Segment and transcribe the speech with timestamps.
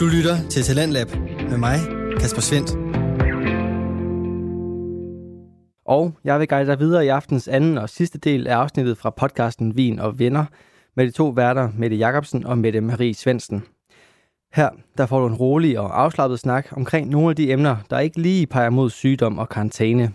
[0.00, 1.06] Du lytter til Talentlab
[1.50, 1.78] med mig,
[2.20, 2.70] Kasper Svendt.
[5.84, 9.10] Og jeg vil guide dig videre i aftens anden og sidste del af afsnittet fra
[9.10, 10.44] podcasten Vin og Venner
[10.96, 13.62] med de to værter, Mette Jacobsen og Mette Marie Svendsen.
[14.54, 17.98] Her der får du en rolig og afslappet snak omkring nogle af de emner, der
[17.98, 20.12] ikke lige peger mod sygdom og karantæne.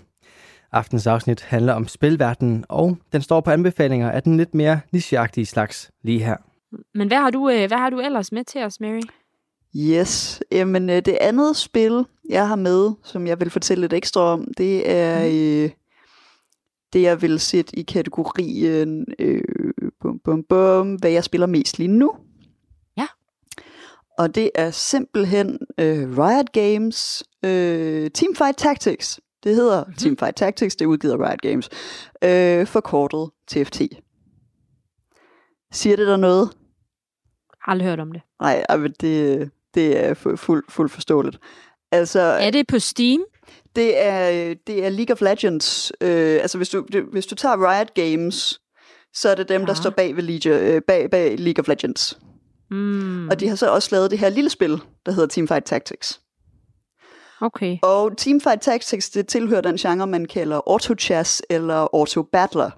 [0.72, 5.46] Aftens afsnit handler om spilverdenen, og den står på anbefalinger af den lidt mere nicheagtige
[5.46, 6.38] slags lige her.
[6.94, 9.02] Men hvad har du, øh, hvad har du ellers med til os, Mary?
[9.78, 14.21] Yes, jamen øh, det andet spil, jeg har med, som jeg vil fortælle lidt ekstra
[14.21, 15.70] om, det er øh,
[16.93, 19.42] det, jeg vil sætte i kategorien øh,
[20.01, 22.14] bum, bum, bum, hvad jeg spiller mest lige nu.
[22.98, 23.07] Ja.
[24.18, 29.20] Og det er simpelthen øh, Riot Games øh, Teamfight Tactics.
[29.43, 29.96] Det hedder mm-hmm.
[29.96, 31.70] Teamfight Tactics, det er udgivet af Riot Games.
[32.23, 33.81] Øh, forkortet TFT.
[35.72, 36.50] Siger det der noget?
[37.67, 38.22] Aldrig hørt om det.
[38.39, 41.38] Nej, men det, det er fuldt fuld, fuld forståeligt.
[41.92, 43.23] Altså, Er det på Steam?
[43.76, 45.92] det er, det er League of Legends.
[46.02, 48.62] Øh, altså, hvis du, det, hvis du tager Riot Games,
[49.14, 49.66] så er det dem, ja.
[49.66, 49.81] der Ja.
[49.81, 52.20] står bag, ved League, øh, bag, bag League of Legends.
[52.72, 56.20] Mm, Og de har så også lavet det her lille spil, der hedder Teamfight Tactics.
[57.42, 57.78] okay.
[57.84, 62.70] Og Teamfight Tactics, det tilhører den genre, man kalder auto-chess eller auto-battler.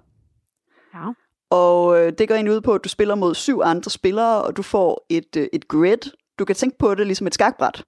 [0.95, 1.12] Ja.
[1.50, 4.58] Og øh, det går egentlig ud på, at du spiller mod syv andre spillere, og
[4.58, 5.98] du får et, øh, et grid.
[6.40, 7.84] Du kan tænke på det ligesom et skakbræt.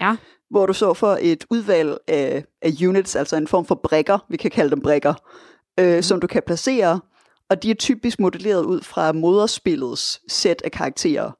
[0.00, 0.16] Ja.
[0.50, 4.36] Hvor du så får et udvalg af, af units, altså en form for brikker, vi
[4.36, 5.14] kan kalde dem brikker,
[5.80, 6.02] øh, mm.
[6.02, 7.00] som du kan placere.
[7.50, 11.30] Og de er typisk modelleret ud fra moderspillets sæt af karakterer.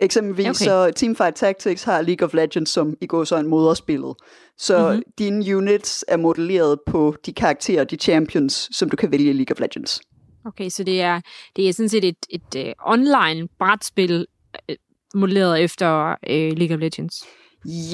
[0.00, 0.64] Eksempelvis Okay.
[0.64, 4.14] så Teamfight Tactics har League of Legends, som i går så en moderspillet.
[4.58, 4.88] Så Mhm.
[4.88, 5.02] mm-hmm.
[5.18, 9.54] dine units er modelleret på de karakterer, de champions, som du kan vælge i League
[9.54, 10.00] of Legends.
[10.44, 11.20] Okay, så det er,
[11.56, 14.26] det er sådan set et, et uh, online brætspil
[14.68, 14.74] uh,
[15.14, 17.24] modelleret efter uh, League of Legends.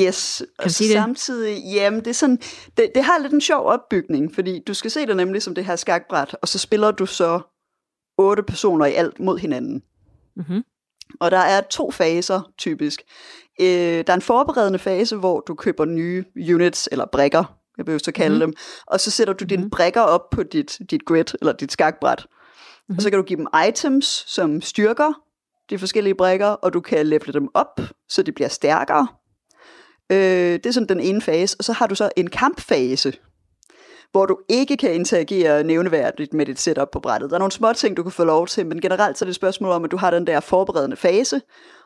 [0.00, 0.94] Yes, og du så sige det?
[0.96, 2.38] samtidig, jamen det er sådan,
[2.76, 5.64] det, det har lidt en sjov opbygning, fordi du skal se det nemlig som det
[5.64, 7.40] her skakbræt, og så spiller du så
[8.18, 9.82] otte personer i alt mod hinanden.
[10.36, 10.62] Mm-hmm.
[11.20, 13.02] Og der er to faser, typisk.
[13.60, 16.24] Øh, der er en forberedende fase, hvor du køber nye
[16.54, 18.40] units, eller brikker, jeg vil så kalde Mhm.
[18.44, 18.52] mm-hmm.
[18.56, 19.70] dem, og så sætter du dine Mhm.
[19.70, 22.26] brikker op på dit, dit grid, eller dit skakbræt.
[22.26, 22.96] Mm-hmm.
[22.96, 25.12] Og så kan du give dem items, som styrker
[25.70, 29.08] de forskellige brikker, og du kan levele dem op, så de bliver stærkere.
[30.12, 30.18] Øh,
[30.52, 33.12] det er sådan den ene fase, og så har du så en kampfase,
[34.12, 37.30] hvor du ikke kan interagere nævneværdigt med dit setup på brættet.
[37.30, 39.30] Der er nogle små ting, du kan få lov til, men generelt så er det
[39.30, 41.40] et spørgsmål om, at du har den der forberedende fase,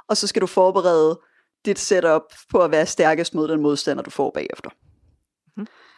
[0.09, 1.21] og så skal du forberede
[1.65, 4.71] dit setup på at være stærkest mod den modstander, du får bagefter.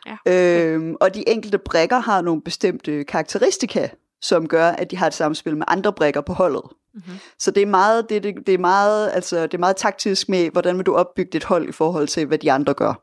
[0.06, 3.88] Ja, Øhm, og de enkelte brikker har nogle bestemte karakteristika,
[4.22, 6.62] som gør, at de har et samspil med andre brikker på holdet.
[6.94, 7.02] Mhm.
[7.38, 10.50] Så det er meget, det, det, det er meget, altså, det er meget taktisk med,
[10.50, 13.02] hvordan vil du opbygge dit hold i forhold til, hvad de andre gør.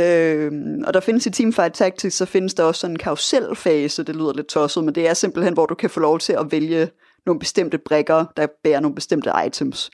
[0.00, 4.16] Øhm, og der findes i Teamfight Tactics, så findes der også sådan en karuselfase, det
[4.16, 6.88] lyder lidt tosset, men det er simpelthen, hvor du kan få lov til at vælge
[7.26, 9.90] nogle bestemte brikker, der bærer nogle bestemte items.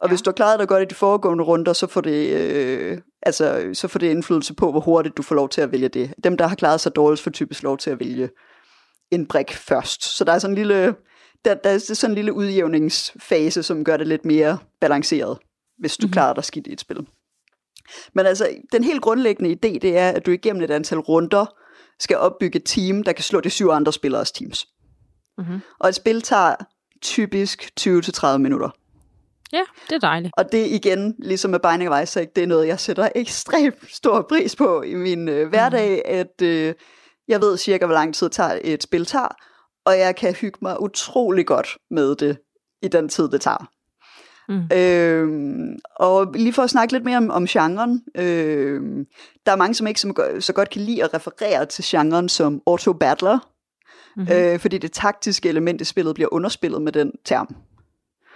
[0.00, 0.08] Og ja.
[0.08, 3.70] hvis du har klaret dig godt i de foregående runder, så får, det, øh, altså,
[3.72, 6.14] så får det indflydelse på, hvor hurtigt du får lov til at vælge det.
[6.24, 8.28] Dem, der har klaret sig dårligt, får typisk lov til at vælge
[9.10, 10.04] en brik først.
[10.16, 10.94] Så der er sådan en lille,
[11.44, 15.38] der, der er sådan en lille udjævningsfase, som gør det lidt mere balanceret,
[15.78, 16.08] hvis du Mhm.
[16.08, 16.12] mm-hmm.
[16.12, 17.06] klarer dig skidt i et spil.
[18.14, 21.46] Men altså, den helt grundlæggende idé, det er, at du igennem et antal runder
[22.00, 24.66] skal opbygge et team, der kan slå de syv andre spilleres teams.
[25.38, 25.60] Mhm.
[25.80, 26.54] Og et spil tager
[27.02, 28.70] typisk 20-30 minutter.
[29.52, 30.32] Ja, det er dejligt.
[30.36, 34.26] Og det igen, ligesom med Binding of Isaac, det er noget, jeg sætter ekstremt stor
[34.28, 36.74] pris på i min øh, hverdag, at øh,
[37.28, 39.28] jeg ved cirka, hvor lang tid tager et spil tager,
[39.84, 42.38] og jeg kan hygge mig utrolig godt med det
[42.82, 43.70] i den tid, det tager.
[44.48, 44.76] Mm.
[44.76, 49.06] Øhm, og lige for at snakke lidt mere om, om genren, øhm,
[49.46, 52.62] der er mange, som ikke som, så godt kan lide at referere til genren som
[52.66, 53.38] auto-battler,
[54.16, 54.34] Mm-hmm.
[54.34, 57.56] øh, fordi det taktiske element i spillet bliver underspillet med den term.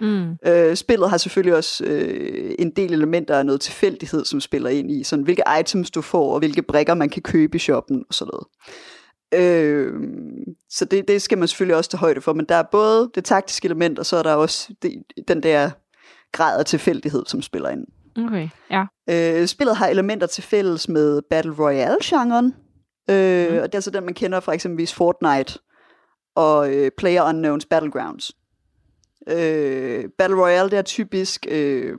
[0.01, 0.37] Mm.
[0.47, 4.91] Øh, spillet har selvfølgelig også øh, en del elementer af noget tilfældighed, som spiller ind
[4.91, 8.13] i, sådan hvilke items du får, og hvilke brikker man kan købe i shoppen og
[8.13, 8.47] sådan noget.
[9.33, 9.93] Øh,
[10.69, 13.25] så det, det skal man selvfølgelig også tage højde for, men der er både det
[13.25, 15.69] taktiske element, og så er der også det, den der
[16.31, 17.85] grad af tilfældighed, som spiller ind.
[18.17, 18.85] Okay, ja.
[19.09, 22.55] Øh, spillet har elementer til fælles med Battle Royale-genren,
[23.09, 23.57] øh, mm.
[23.57, 25.59] og det er så den, man kender fra eksempelvis Fortnite
[26.35, 28.31] og øh, Player Unknowns Battlegrounds.
[29.29, 31.97] Øh, Battle Royale, det er typisk øh,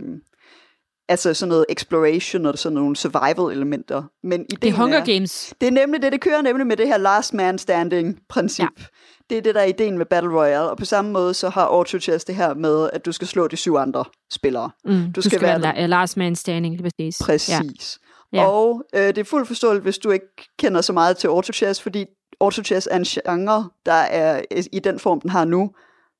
[1.08, 4.02] altså sådan noget exploration og sådan nogle survival-elementer.
[4.22, 5.54] Men Det er Hunger er, Games.
[5.60, 8.68] det er nemlig det, det kører nemlig med det her last man standing princip.
[8.78, 8.84] Ja.
[9.30, 11.64] Det er det, der er ideen med Battle Royale, og på samme måde så har
[11.64, 14.70] Auto Chess det her med, at du skal slå de syv andre spillere.
[14.84, 17.22] Mm, du, du skal, skal være, være last man standing, lige præcis.
[17.24, 17.98] Præcis.
[18.32, 18.40] Ja.
[18.40, 18.46] Ja.
[18.46, 20.26] Og øh, det er fuldt forståeligt, hvis du ikke
[20.58, 22.06] kender så meget til Auto Chess, fordi
[22.40, 24.42] Auto Chess er en genre, der er
[24.72, 25.70] i den form, den har nu,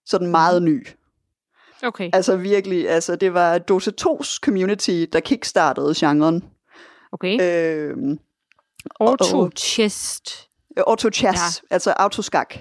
[0.06, 0.86] så den meget ny.
[1.82, 2.10] Okay.
[2.12, 6.44] Altså virkelig, altså det var Dota 2's community, der kickstartede genren.
[7.12, 7.38] Okay.
[7.40, 7.96] Øh,
[9.00, 10.48] Auto chest.
[10.86, 11.74] Auto chess, ja.
[11.74, 12.54] altså autoskak.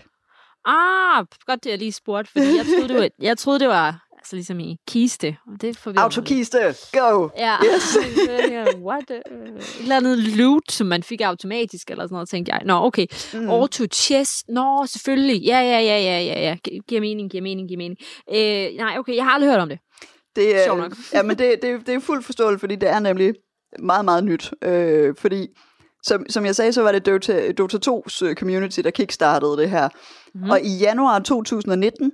[0.65, 4.03] Ah, godt det jeg lige spurgte, fordi jeg troede, det var, jeg troede, det var
[4.33, 5.37] altså ligesom i kiste.
[5.47, 6.57] Og det Autokiste,
[6.93, 7.29] go!
[7.37, 7.97] Ja, yes.
[8.87, 9.11] what?
[9.11, 9.21] Et
[9.79, 12.61] eller andet loot, som man fik automatisk, eller sådan noget, tænkte jeg.
[12.65, 13.07] Nå, okay.
[13.33, 13.49] Mm.
[13.49, 15.41] Auto chess, nå, selvfølgelig.
[15.41, 16.55] Ja, ja, ja, ja, ja, ja.
[16.87, 17.97] Giver mening, giver mening, giver mening.
[18.33, 19.79] Øh, nej, okay, jeg har aldrig hørt om det.
[20.35, 20.95] Det er, nok.
[21.13, 23.33] ja, men det, det, det er fuldt forståeligt, fordi det er nemlig
[23.79, 24.51] meget, meget nyt.
[24.61, 25.47] Øh, fordi
[26.03, 29.69] som, som jeg sagde, så var det Dota, Dota 2's øh, community, der kickstartede det
[29.69, 29.89] her.
[30.35, 30.49] Mm.
[30.49, 32.11] Og i januar 2019,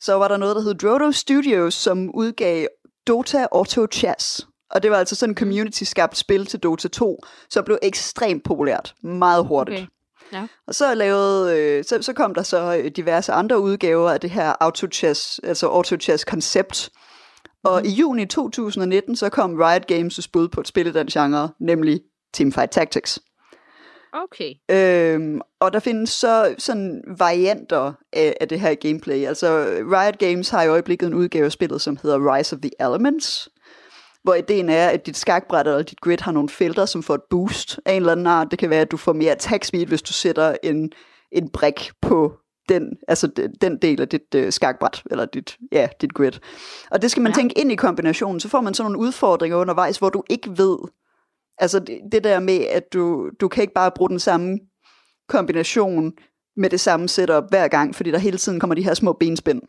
[0.00, 2.66] så var der noget, der hed Drodo Studios, som udgav
[3.06, 4.46] Dota Auto Chess.
[4.70, 8.94] Og det var altså sådan en community-skabt spil til Dota 2, som blev ekstremt populært,
[9.02, 9.78] meget hurtigt.
[9.78, 9.86] Okay.
[10.32, 10.46] Ja.
[10.66, 14.30] Og så, lavede, øh, så, så kom der så øh, diverse andre udgaver af det
[14.30, 16.90] her Auto Chess, altså Auto Chess koncept.
[17.64, 17.88] Og mm.
[17.88, 22.00] i juni 2019, så kom Riot Games' bud på et spil i den genre, nemlig
[22.34, 23.18] Teamfight Tactics.
[24.22, 24.52] Okay.
[24.70, 29.26] Øhm, og der findes så sådan varianter af, af det her gameplay.
[29.26, 29.48] Altså
[29.92, 33.48] Riot Games har i øjeblikket en udgave af spillet, som hedder Rise of the Elements,
[34.22, 37.22] hvor ideen er, at dit skakbræt eller dit grid har nogle felter, som får et
[37.30, 38.50] boost af en eller anden art.
[38.50, 40.92] Det kan være, at du får mere attack speed, hvis du sætter en,
[41.32, 42.32] en brik på
[42.68, 43.30] den, altså
[43.60, 46.32] den, del af dit øh, skakbræt, eller dit, ja, dit grid.
[46.90, 47.36] Og det skal man ja.
[47.36, 50.78] tænke ind i kombinationen, så får man sådan nogle udfordringer undervejs, hvor du ikke ved,
[51.58, 54.58] Altså det, det der med, at du, du kan ikke bare bruge den samme
[55.28, 56.12] kombination
[56.56, 59.62] med det samme setup hver gang, fordi der hele tiden kommer de her små benspænd.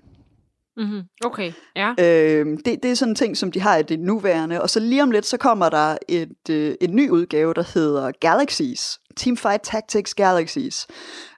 [0.77, 1.01] Mm-hmm.
[1.25, 1.93] Okay, ja.
[1.99, 4.61] Øh, det, det er sådan en ting, som de har i det nuværende.
[4.61, 8.11] Og så lige om lidt, så kommer der et, øh, en ny udgave, der hedder
[8.11, 8.99] Galaxies.
[9.17, 10.87] Teamfight Tactics Galaxies.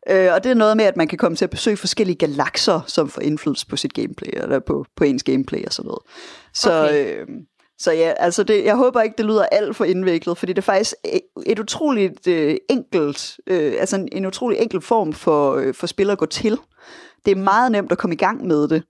[0.10, 2.82] Øh, og det er noget med, at man kan komme til at besøge forskellige galakser,
[2.88, 6.02] som får indflydelse på sit gameplay, eller på, på ens gameplay og sådan noget.
[6.54, 7.22] Så, okay.
[7.22, 7.28] øh,
[7.80, 10.62] så ja, altså det, jeg håber ikke, det lyder alt for indviklet, fordi det er
[10.62, 10.94] faktisk
[11.46, 16.10] et utroligt øh, enkelt, øh, altså en, en utrolig enkel form for, øh, for spil
[16.10, 16.58] at gå til.
[17.26, 18.84] Det er meget nemt at komme i gang med det.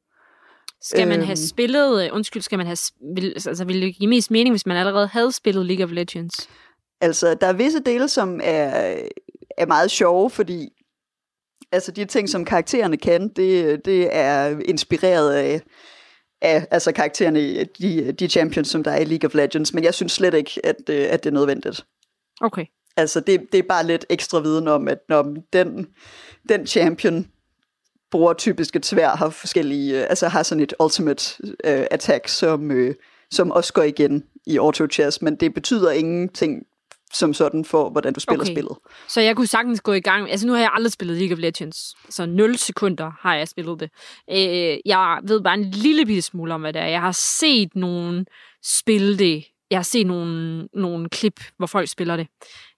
[0.82, 1.48] Skal man have øhm.
[1.48, 2.78] spillet, øh, undskyld, skal man have,
[3.16, 6.50] vil, altså ville det give mest mening, hvis man allerede havde spillet League of Legends?
[7.02, 8.96] Altså, der er visse dele, som er,
[9.58, 10.70] er meget sjove, fordi
[11.72, 15.62] altså de ting, som karaktererne kan, det, det er inspireret af
[16.42, 19.94] af altså karaktererne, de, de champions, som der er i League of Legends, men jeg
[19.94, 21.86] synes slet ikke, at, øh, at det er nødvendigt.
[22.42, 22.66] Okay.
[22.98, 25.88] Altså, det, det er bare lidt ekstra viden om, at når den,
[26.50, 27.28] den champion
[28.12, 32.72] bruger typisk et svær, har forskellige, øh, altså har sådan et ultimate uh, attack, som,
[32.72, 32.92] uh,
[33.32, 36.64] som også går igen i auto chess, men det betyder ingenting
[37.14, 38.54] som sådan for, hvordan du spiller okay.
[38.54, 38.78] spillet.
[39.08, 40.32] Så jeg kunne sagtens gå i gang.
[40.32, 41.96] Altså nu har jeg aldrig spillet League of Legends.
[42.10, 43.90] Så 0 sekunder har jeg spillet det.
[44.30, 46.88] Øh, jeg ved bare en lille bitte smule om, hvad det er.
[46.88, 48.26] Jeg har set nogen
[48.64, 49.46] spille det.
[49.72, 52.28] Jeg har set nogle, nogle klip, hvor folk spiller det.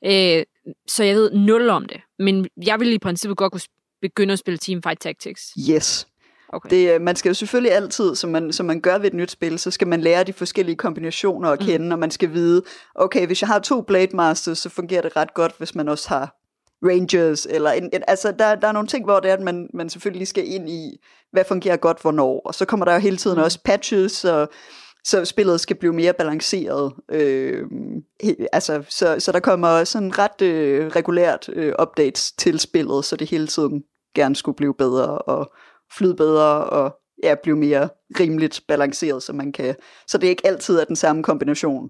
[0.06, 0.44] Øh,
[0.88, 2.02] så jeg ved nul om det.
[2.20, 3.62] Men jeg vil i princippet godt kunne
[4.02, 5.42] begynde at spille Teamfight Tactics.
[5.70, 6.08] Yes.
[6.54, 6.70] Okay.
[6.70, 9.32] Det, øh, man skal jo selvfølgelig altid, som man, som man gør ved et nyt
[9.32, 11.66] spil, så skal man lære de forskellige kombinationer at mm.
[11.66, 11.92] kende, mm.
[11.92, 12.64] og man skal vide,
[12.96, 16.10] okay, hvis jeg har to Blade Masters, så fungerer det ret godt, hvis man også
[16.10, 16.38] har
[16.84, 19.70] Rangers, eller en, en, altså der, der er nogle ting, hvor det er, at man,
[19.74, 20.98] man selvfølgelig skal ind i,
[21.32, 23.44] hvad fungerer godt hvornår, og så kommer der jo hele tiden mm.
[23.44, 24.50] også patches, og
[25.04, 26.94] så spillet skal blive mere balanceret.
[27.12, 27.64] Øh,
[28.24, 33.16] he, altså, så, så der kommer sådan ret øh, regulært øh, updates til spillet, så
[33.16, 33.84] det hele tiden
[34.16, 35.52] gerne skulle blive bedre, og
[35.98, 39.76] flyde bedre og ja, blive mere rimeligt balanceret, så man kan.
[40.08, 41.90] Så det er ikke altid er den samme kombination,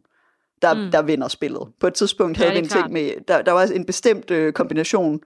[0.62, 0.92] der, mm.
[0.92, 1.68] der vinder spillet.
[1.80, 5.20] På et tidspunkt havde vi en ting med, der, der var en bestemt øh, kombination,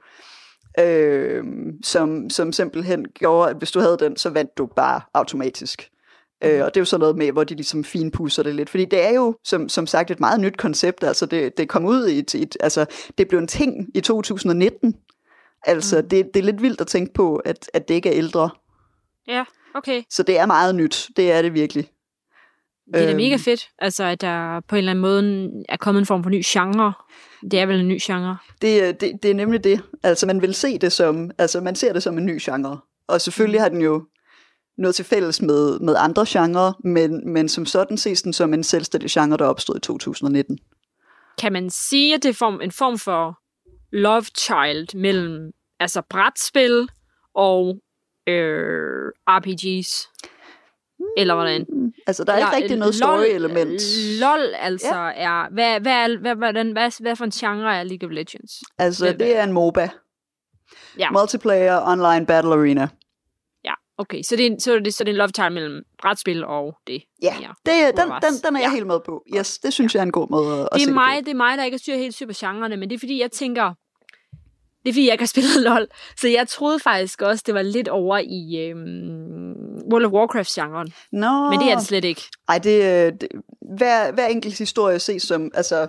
[0.79, 1.43] øh,
[1.83, 5.89] som, som simpelthen gjorde, at hvis du havde den, så vandt du bare automatisk.
[6.41, 6.47] Mm.
[6.47, 8.69] Øh, og det er jo sådan noget med, hvor de ligesom finpusser det lidt.
[8.69, 11.03] Fordi det er jo, som, som sagt, et meget nyt koncept.
[11.03, 12.85] Altså det, det kom ud i et, et, altså
[13.17, 14.95] det blev en ting i 2019.
[15.65, 16.09] Altså mm.
[16.09, 18.49] det, det er lidt vildt at tænke på, at, at det ikke er ældre.
[19.27, 20.03] Ja, okay.
[20.09, 21.09] Så det er meget nyt.
[21.17, 21.89] Det er det virkelig.
[22.93, 23.39] Det er da mega øhm.
[23.39, 26.41] fedt, altså at der på en eller anden måde er kommet en form for ny
[26.45, 26.93] genre.
[27.51, 28.37] Det er vel en ny genre?
[28.61, 29.81] Det, det, det er nemlig det.
[30.03, 32.79] Altså man vil se det som, altså man ser det som en ny genre.
[33.07, 33.61] Og selvfølgelig mm.
[33.61, 34.05] har den jo
[34.77, 38.63] noget til fælles med, med andre genrer, men, men som sådan ses den som en
[38.63, 40.57] selvstændig genre, der opstod i 2019.
[41.41, 43.39] Kan man sige, at det er form, en form for
[43.91, 46.89] love child mellem altså brætspil
[47.35, 47.79] og
[48.27, 50.09] øh, RPGs.
[51.17, 51.65] Eller hvordan?
[51.69, 53.81] Mm, Altså, der er Eller, ikke rigtig øh, noget story-element.
[54.19, 55.11] LOL, LOL altså ja.
[55.15, 55.49] er...
[55.53, 58.51] Hvad, hvad, hvad, hvordan, hvad, hvad for en genre er League of Legends?
[58.77, 59.89] Altså, hvad- det er en MOBA.
[60.99, 61.11] Ja.
[61.11, 62.87] Multiplayer Online Battle Arena.
[63.65, 64.21] Ja, okay.
[64.21, 67.03] Så det er, så det, så det er en love time mellem brætspil og det.
[67.21, 67.47] Ja, Ja.
[67.65, 68.73] det, den, den, den er jeg Ja.
[68.73, 69.23] helt med på.
[69.37, 71.25] Yes, det synes jeg er en god måde at, at det se er, mig, det
[71.25, 73.31] det er mig, der ikke er styr helt på genrerne, men det er fordi, jeg
[73.31, 73.73] tænker,
[74.85, 75.87] det er fordi, jeg ikke har spillet LOL.
[76.17, 79.53] Så jeg troede faktisk også, det var lidt over i øhm,
[79.91, 80.93] World of Warcraft-genren.
[81.11, 82.21] Nå, Men det er det slet ikke.
[82.49, 83.27] Ej, det, øh, det,
[83.77, 85.87] hver, hver enkelt historie ses som, altså,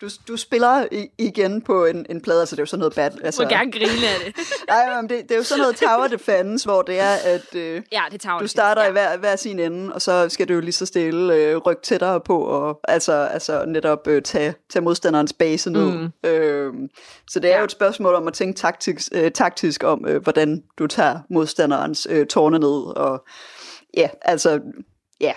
[0.00, 2.94] du, du spiller i, igen på en, en plade, altså det er jo sådan noget
[2.94, 4.36] bad, altså, må gerne grine af det.
[4.68, 7.82] nej, men det, det er jo sådan noget tower defense, hvor det er, at øh,
[7.92, 10.60] Ja, det tager du starter i hver, hver sin ende, og så skal du jo
[10.60, 15.32] lige så stille øh, rykke tættere på, og altså, altså netop øh, tage, tage modstanderens
[15.32, 15.92] base ned.
[15.92, 16.28] Mm.
[16.30, 16.72] Øh,
[17.30, 17.58] så det er Ja.
[17.58, 22.06] jo et spørgsmål om at tænke taktisk, øh, taktisk om, øh, hvordan du tager modstanderens
[22.10, 23.24] øh, tårne ned, og
[23.96, 24.60] ja, altså,
[25.20, 25.32] ja,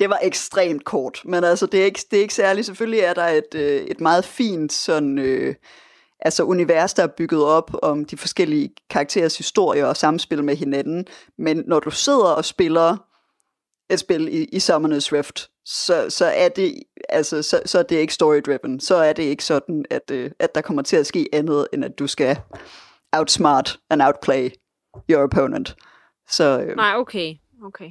[0.00, 2.66] det var ekstremt kort, men altså, det er ikke, det er ikke særligt.
[2.66, 5.54] Selvfølgelig er der et, øh, et meget fint sådan, øh,
[6.20, 11.06] altså univers, der er bygget op om de forskellige karakterers historier og samspil med hinanden,
[11.38, 12.96] men når du sidder og spiller
[13.90, 17.96] et spil i, i Summoner's Rift, så, så er det altså så, så er det
[17.96, 18.80] ikke story-driven.
[18.80, 21.84] Så er det ikke sådan, at, øh, at der kommer til at ske andet, end
[21.84, 22.38] at du skal
[23.12, 24.50] outsmart and outplay
[25.10, 25.76] your opponent.
[26.28, 27.34] Så, øh, Nej, okay.
[27.64, 27.90] Okay.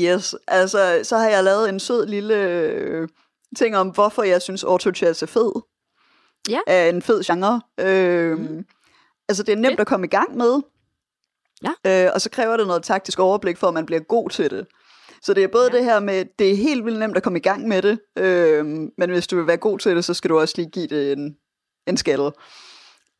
[0.00, 3.08] Yes, altså, så har jeg lavet en sød lille øh,
[3.56, 5.52] ting om, hvorfor jeg synes auto-chess er fed.
[6.48, 6.60] Ja.
[6.66, 7.60] Er en fed genre.
[7.80, 8.64] Øh, mm.
[9.28, 9.80] Altså, det er nemt Fedt.
[9.80, 10.60] at komme i gang med.
[11.64, 12.06] Ja.
[12.06, 14.66] Øh, og så kræver det noget taktisk overblik, for at man bliver god til det.
[15.22, 15.76] Så det er både ja.
[15.76, 18.64] det her med, det er helt vildt nemt at komme i gang med det, øh,
[18.98, 21.12] men hvis du vil være god til det, så skal du også lige give det
[21.12, 21.36] en,
[21.86, 22.30] en skalle.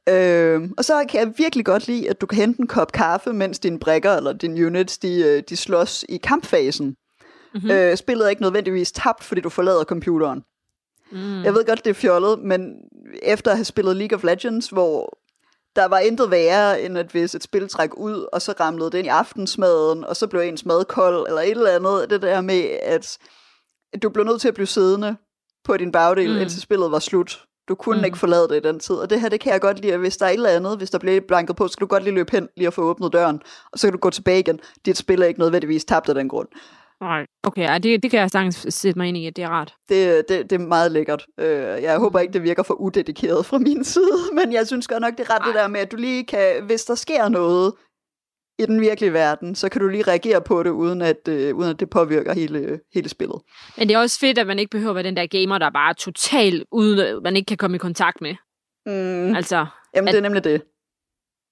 [0.09, 3.33] Øh, og så kan jeg virkelig godt lide, at du kan hente en kop kaffe,
[3.33, 6.87] mens dine brækker eller dine units, de, øh, de slås i kampfasen.
[6.87, 6.97] Mhm.
[7.55, 7.71] Mm-hmm.
[7.71, 10.43] Øh, spillet er ikke nødvendigvis tabt, fordi du forlader computeren.
[11.13, 11.43] Mm.
[11.43, 12.75] Jeg ved godt, det er fjollet, men
[13.23, 15.19] efter at have spillet League of Legends, hvor
[15.77, 18.99] der var intet værre, end at hvis et spil træk ud, og så ramlede det
[18.99, 22.41] ind i aftensmaden, og så blev ens mad kold, eller et eller andet, det der
[22.41, 23.19] med, at
[24.03, 25.17] du blev nødt til at blive siddende
[25.65, 26.41] på din bagdel, mm.
[26.41, 27.45] indtil spillet var slut.
[27.71, 28.05] Du kunne Mm.
[28.05, 28.95] ikke forlade det i den tid.
[28.95, 30.77] Og det her, det kan jeg godt lide, at hvis der er et eller andet,
[30.79, 32.83] hvis der bliver blanket på, så kan du godt lige løbe hen, lige at få
[32.83, 33.41] åbnet døren,
[33.73, 34.61] og så kan du gå tilbage igen.
[34.87, 36.49] Dit spil er ikke nødvendigvis tabt af den grund.
[37.01, 37.27] Nej.
[37.43, 39.75] Okay, ja, det, det kan jeg sagtens sætte mig ind i, at det er rart.
[39.89, 41.27] Det, det, det er meget lækkert.
[41.41, 45.01] Øh, Jeg håber ikke, det virker for udedikeret fra min side, men jeg synes godt
[45.01, 47.73] nok, det er ret det der med, at du lige kan, hvis der sker noget
[48.63, 51.71] i den virkelige verden, så kan du lige reagere på det, uden at, øh, uden
[51.71, 53.41] at det påvirker hele, hele spillet.
[53.77, 55.71] Men det er også fedt, at man ikke behøver at være den der gamer, der
[55.71, 58.35] bare er totalt uden, man ikke kan komme i kontakt med.
[58.87, 59.35] Mm.
[59.37, 60.63] Altså, Jamen, at- det er nemlig det.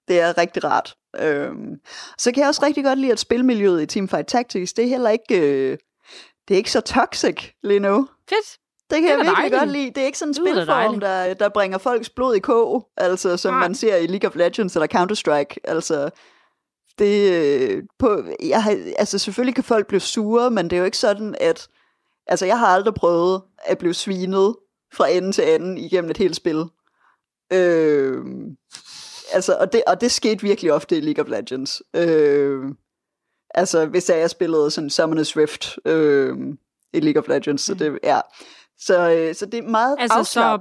[0.08, 0.94] Det er rigtig rart.
[1.20, 1.74] Øhm,
[2.18, 5.10] så kan jeg også rigtig godt lide, at spilmiljøet i Teamfight Tactics, det er heller
[5.10, 5.78] ikke, øh,
[6.48, 8.08] det er ikke så toxic lige nu.
[8.28, 8.58] fedt.
[8.90, 9.58] Det kan Det jeg virkelig dejligt.
[9.60, 9.86] godt lide.
[9.86, 13.54] Det er ikke sådan en spilform, der, der bringer folks blod i kog, altså som
[13.54, 13.60] Nej.
[13.60, 15.56] man ser i League of Legends eller Counter-Strike.
[15.64, 16.10] Altså,
[16.98, 20.84] det, øh, på, jeg har, altså selvfølgelig kan folk blive sure, men det er jo
[20.84, 21.68] ikke sådan, at...
[22.30, 24.56] Altså, jeg har aldrig prøvet at blive svinet
[24.94, 26.64] fra ende til anden igennem et helt spil.
[27.52, 28.24] Øh,
[29.32, 31.82] altså, og det, og det skete virkelig ofte i League of Legends.
[31.96, 32.64] Øh,
[33.54, 36.36] altså, hvis jeg spillede sådan Summoner's Rift øh,
[36.92, 38.20] i League of Legends, så det, ja.
[38.78, 40.58] Så, øh, så det er meget Altså så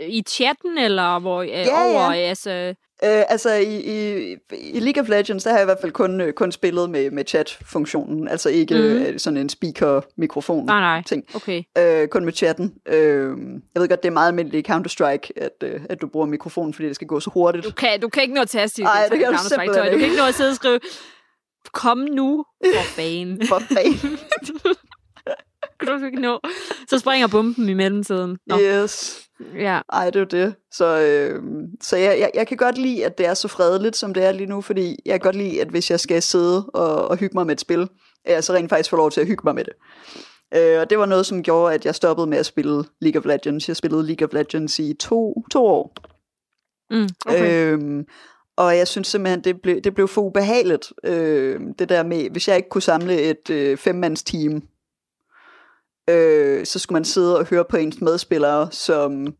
[0.00, 1.84] i chatten, eller hvor, ja, ja.
[1.84, 2.74] over, altså...
[3.04, 6.20] Øh, altså i, i, i League of Legends, der har jeg i hvert fald kun,
[6.20, 8.74] øh, kun spillet med, med chat-funktionen, altså ikke
[9.12, 9.18] mm.
[9.18, 11.02] sådan en speaker-mikrofon Nej, nej.
[11.02, 11.24] ting.
[11.34, 11.62] Okay.
[11.78, 12.74] Øh, kun med chatten.
[12.86, 13.28] Øh,
[13.74, 16.74] jeg ved godt, det er meget almindeligt i Counter-Strike, at, øh, at du bruger mikrofonen,
[16.74, 17.64] fordi det skal gå så hurtigt.
[17.64, 19.76] Du kan, du kan ikke nå at taste i Ej, det kan du simpelthen.
[19.76, 20.04] Du kan ikke.
[20.04, 20.80] ikke nå at sidde og skrive,
[21.72, 23.46] kom nu, for fanden.
[23.46, 24.18] For fanden.
[25.80, 26.40] Kan du ikke nå?
[26.88, 28.38] Så springer bomben i mellemtiden.
[28.46, 29.20] Nå, yes.
[29.54, 29.80] ja.
[29.92, 30.54] Ej, det er jo det.
[30.72, 31.42] Så, øh,
[31.80, 34.32] så jeg, jeg, jeg kan godt lide, at det er så fredeligt, som det er
[34.32, 37.34] lige nu, fordi jeg kan godt lide, at hvis jeg skal sidde og, og hygge
[37.34, 37.88] mig med et spil,
[38.24, 39.72] at jeg så rent faktisk får lov til at hygge mig med det.
[40.54, 43.26] Øh, og det var noget, som gjorde, at jeg stoppede med at spille League of
[43.26, 43.68] Legends.
[43.68, 45.94] Jeg spillede League of Legends i to, to år.
[46.90, 47.72] Mm, okay.
[47.72, 48.04] Øhm,
[48.56, 50.92] og jeg synes simpelthen, det blev, det blev for ubehageligt.
[51.04, 54.62] Øh, det der med, hvis jeg ikke kunne samle et øh, femmands team,
[56.10, 59.34] øh, så skulle man sidde og høre på ens medspillere, som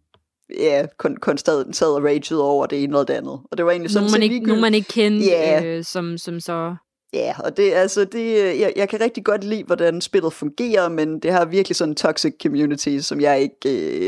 [0.58, 3.40] ja, kun, konstant sad og ragede over det ene eller det andet.
[3.50, 5.64] Og det var egentlig sådan Nogen man, ikke, nogen man ikke kendte, Ja.
[5.64, 6.74] øh, som, som så...
[7.12, 11.18] Ja, og det, altså, det, jeg, jeg kan rigtig godt lide, hvordan spillet fungerer, men
[11.20, 13.56] det har virkelig sådan en toxic community, som jeg ikke,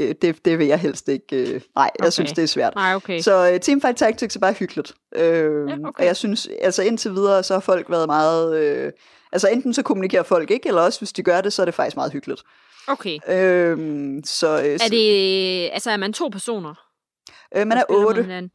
[0.09, 2.11] øh, det, det vil jeg helst ikke, øh, nej, jeg Okay.
[2.11, 2.75] synes, det er svært.
[2.75, 3.21] Nej, okay.
[3.21, 4.93] Så øh, Teamfight Tactics er bare hyggeligt.
[5.17, 5.23] Øh,
[5.69, 5.91] Ja, okay.
[5.99, 8.93] Og jeg synes, altså indtil videre, så har folk været meget, øh,
[9.33, 11.75] altså enten så kommunikerer folk ikke, eller også hvis de gør det, så er det
[11.75, 12.43] faktisk meget hyggeligt.
[12.87, 13.19] Okay.
[13.29, 13.79] Øh,
[14.25, 16.75] så, øh, Er det, altså er man to personer?
[17.57, 18.23] øh, man er otte.
[18.23, 18.51] hinanden?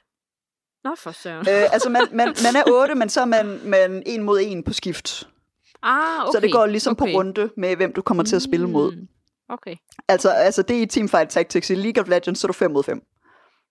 [0.83, 1.47] Nå, for søren.
[1.49, 4.63] Øh, altså, man, man, man er otte, men så er man, man en mod en
[4.63, 5.27] på skift.
[5.83, 6.31] ah, okay.
[6.33, 7.11] Så det går ligesom okay.
[7.13, 8.95] på runde med, hvem du kommer til at spille mod.
[8.95, 9.07] Mm,
[9.49, 9.75] Okay.
[10.07, 11.69] Altså, altså det er i Teamfight Tactics.
[11.69, 13.01] I League of Legends, så er du 5 mod 5.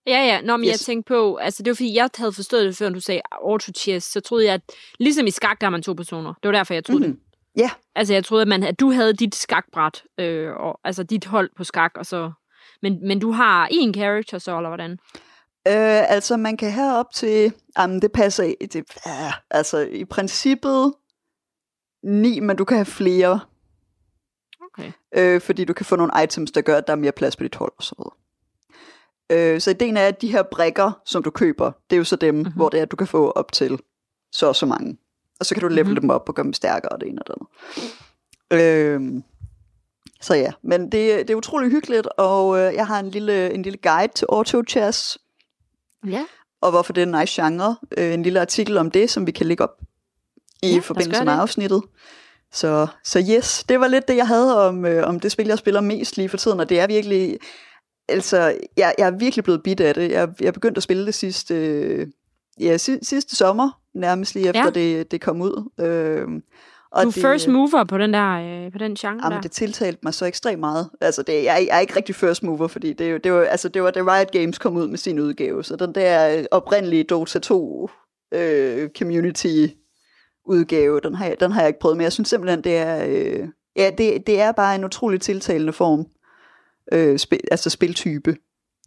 [0.07, 0.41] Ja, ja.
[0.41, 0.71] Nå, men yes.
[0.71, 3.71] jeg tænkte på, altså det var fordi, jeg havde forstået det, før du sagde auto
[3.77, 4.61] chess, så troede jeg, at
[4.99, 6.33] ligesom i skak, der er man to personer.
[6.33, 7.19] Det var derfor, jeg troede mm-hmm.
[7.55, 7.61] det.
[7.61, 7.69] Ja.
[7.95, 11.49] Altså, jeg troede, at, man, at du havde dit skakbræt, øh, og, altså dit hold
[11.57, 12.31] på skak, og så...
[12.81, 14.91] Men, men du har en character så, eller hvordan?
[15.67, 17.53] Øh, altså, man kan have op til...
[17.79, 18.43] Jamen, det passer...
[18.43, 20.93] i- Det, ja, altså, i princippet
[22.03, 23.39] ni, men du kan have flere.
[24.61, 24.91] Okay.
[25.15, 27.43] Øh, fordi du kan få nogle items, der gør, at der er mere plads på
[27.43, 28.13] dit hold og så videre.
[29.29, 32.15] Øh, så ideen er, at de her brikker, som du køber, det er jo så
[32.15, 32.39] dem, Mhm.
[32.43, 32.55] mm-hmm.
[32.55, 33.79] hvor det er, at du kan få op til
[34.31, 34.97] så og så mange.
[35.39, 35.89] Og så kan du level Mhm.
[35.91, 36.01] mm-hmm.
[36.01, 39.15] dem op og gøre dem stærkere og det ene og det andet.
[39.15, 39.21] Øh,
[40.21, 43.61] så ja, men det, det er utrolig hyggeligt, og øh, jeg har en lille, en
[43.61, 45.17] lille guide til auto chess,
[46.07, 46.25] Ja.
[46.61, 47.75] og hvorfor det er en nice genre.
[47.97, 49.77] Øh, en lille artikel om det, som vi kan lægge op
[50.63, 51.83] i Ja, forbindelse med afsnittet.
[52.51, 55.57] Så, så yes, det var lidt det, jeg havde om, øh, om det spil, jeg
[55.57, 57.37] spiller mest lige for tiden, og det er virkelig,
[58.09, 58.37] altså,
[58.77, 60.11] jeg, jeg er virkelig blevet bit af det.
[60.11, 62.07] Jeg, jeg begyndte at spille det sidste, øh,
[62.59, 64.69] ja, si, sidste sommer, nærmest lige efter Ja.
[64.69, 65.69] det, det kom ud.
[65.79, 66.27] Øh,
[66.91, 68.31] og Du er first mover på den der,
[68.65, 69.41] øh, på den genre Jamen, der.
[69.41, 70.89] det tiltalte mig så ekstremt meget.
[71.01, 73.69] Altså, det, jeg, er- jeg er ikke rigtig first mover, fordi det, det, var, altså,
[73.69, 75.63] det var da Riot Games kom ud med sin udgave.
[75.63, 77.89] Så den der oprindelige Dota 2
[78.33, 79.67] øh, community
[80.45, 81.97] udgave, den har, jeg, den har jeg ikke prøvet.
[81.97, 85.73] Men jeg synes simpelthen, det er, øh, ja, det, det er bare en utrolig tiltalende
[85.73, 86.05] form.
[86.91, 88.35] Øh, spil, altså spiltype.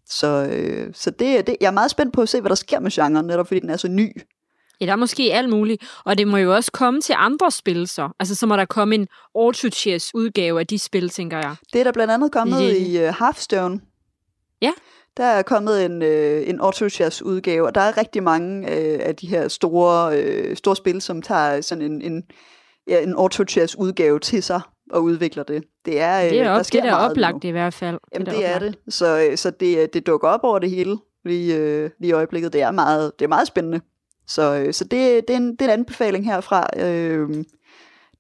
[0.07, 2.81] Så, øh, så det, det, jeg er meget spændt på at se, hvad der sker
[2.81, 4.23] med genren, netop fordi den er så ny.
[4.81, 5.83] Ja, der er måske alt muligt.
[6.05, 8.09] Og det må jo også komme til andre spil så.
[8.19, 11.57] Altså, så må der komme en auto-chess udgave af de spil, tænker jeg.
[11.73, 13.81] Det er der blandt andet kommet Det- i uh, Hearthstone.
[14.63, 14.73] Ja.
[15.17, 19.17] Der er kommet en, øh, en Autochess udgave, og der er rigtig mange øh, af
[19.17, 22.23] de her store, øh, store spil, som tager sådan en, en,
[22.89, 25.65] ja, en Autochess udgave til sig og udvikler det.
[25.85, 27.49] Det er, øh, Det er, der op, sker det er oplagt nu.
[27.49, 27.99] i hvert fald.
[28.15, 28.77] Jamen da det er oplagt.
[28.85, 28.95] det.
[28.95, 32.53] Så, øh, så det, det dukker op over det hele lige, øh, lige i øjeblikket.
[32.53, 33.81] Det er meget, det er meget spændende.
[34.27, 36.67] Så, øh, så det, det, er en, det er en anbefaling herfra.
[36.77, 37.45] Øh,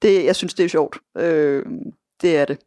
[0.03, 0.99] det, jeg synes, det er sjovt.
[1.19, 1.67] Øh,
[2.23, 2.59] det er det.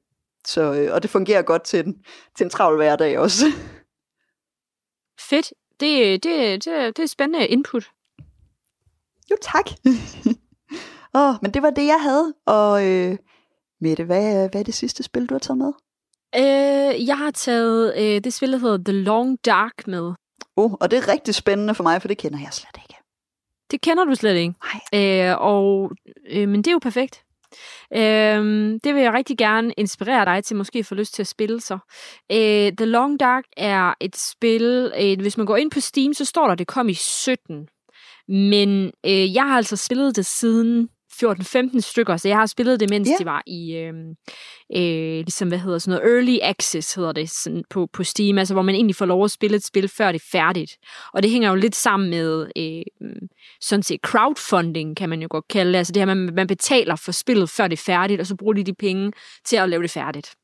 [0.48, 1.96] Så, øh, og det fungerer godt til en,
[2.38, 3.46] til en travl hverdag også.
[5.30, 5.54] Fedt.
[5.80, 7.86] Det, det, det, det er spændende input.
[9.32, 9.70] jo, tak.
[11.20, 12.34] oh, men det var det, jeg havde.
[12.46, 13.18] Og øh,
[13.84, 15.74] Mette, hvad, hvad er det sidste spil, du har taget med?
[16.36, 20.14] Øh, jeg har taget øh, det spil, der hedder The Long Dark med.
[20.56, 22.96] Oh, og det er rigtig spændende for mig, for det kender jeg slet ikke.
[23.72, 24.54] Det kender du slet ikke.
[24.94, 25.30] Nej.
[25.30, 25.92] Øh, og,
[26.30, 27.24] øh, men det er jo perfekt.
[27.94, 28.44] Øh,
[28.84, 31.78] det vil jeg rigtig gerne inspirere dig til, måske få lyst til at spille så.
[32.32, 36.26] Øh, The Long Dark er et spil, øh, hvis man går ind på Steam, så
[36.26, 37.68] står der, at det kom i 17.
[38.28, 42.90] Men øh, jeg har altså spillet det siden 14-15 stykker, så jeg har spillet det,
[42.90, 43.18] mens yeah.
[43.18, 43.94] det var i, øh,
[44.76, 48.54] øh, ligesom, hvad hedder sådan noget, early access hedder det sådan på, på Steam, altså
[48.54, 50.78] hvor man egentlig får lov at spille et spil, før det er færdigt.
[51.14, 53.18] Og det hænger jo lidt sammen med øh,
[53.62, 55.78] sådan set crowdfunding, kan man jo godt kalde det.
[55.78, 58.54] Altså det her, man, man betaler for spillet, før det er færdigt, og så bruger
[58.54, 59.12] de de penge
[59.46, 60.36] til at lave det færdigt.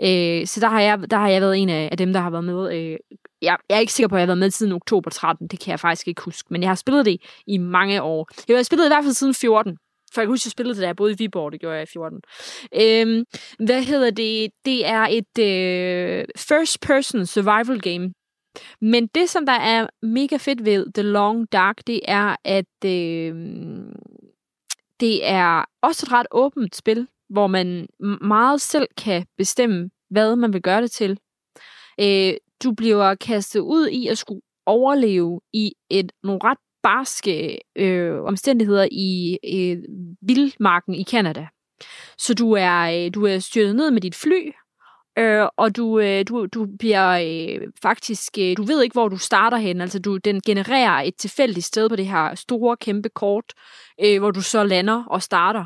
[0.00, 2.30] Øh, så der har, jeg, der har jeg været en af, af dem, der har
[2.30, 2.74] været med.
[2.74, 2.96] Øh,
[3.42, 5.48] jeg, jeg er ikke sikker på, at jeg har været med siden oktober 13.
[5.48, 6.46] Det kan jeg faktisk ikke huske.
[6.50, 8.28] Men jeg har spillet det i mange år.
[8.48, 9.76] Jeg har spillet det i hvert fald siden 14.
[10.14, 11.52] For jeg kan huske, jeg spillede det, da jeg boede i Viborg.
[11.52, 12.20] Det gjorde jeg i 14.
[12.74, 13.24] Øhm,
[13.58, 14.50] hvad hedder det?
[14.64, 18.12] Det er et øh, first-person survival game.
[18.80, 23.34] Men det, som der er mega fedt ved The Long Dark, det er, at øh,
[25.00, 27.86] det er også et ret åbent spil, hvor man
[28.20, 31.18] meget selv kan bestemme, hvad man vil gøre det til.
[32.00, 38.22] Øh, du bliver kastet ud i at skulle overleve i et nogle ret barske øh,
[38.22, 39.78] omstændigheder i øh,
[40.22, 41.46] vildmarken i Kanada.
[42.18, 44.52] Så du er, øh, du er styret ned med dit fly,
[45.18, 49.18] øh, og du, øh, du, du bliver øh, faktisk, øh, du ved ikke, hvor du
[49.18, 49.80] starter hen.
[49.80, 53.52] Altså, du, den genererer et tilfældigt sted på det her store, kæmpe kort,
[54.04, 55.64] øh, hvor du så lander og starter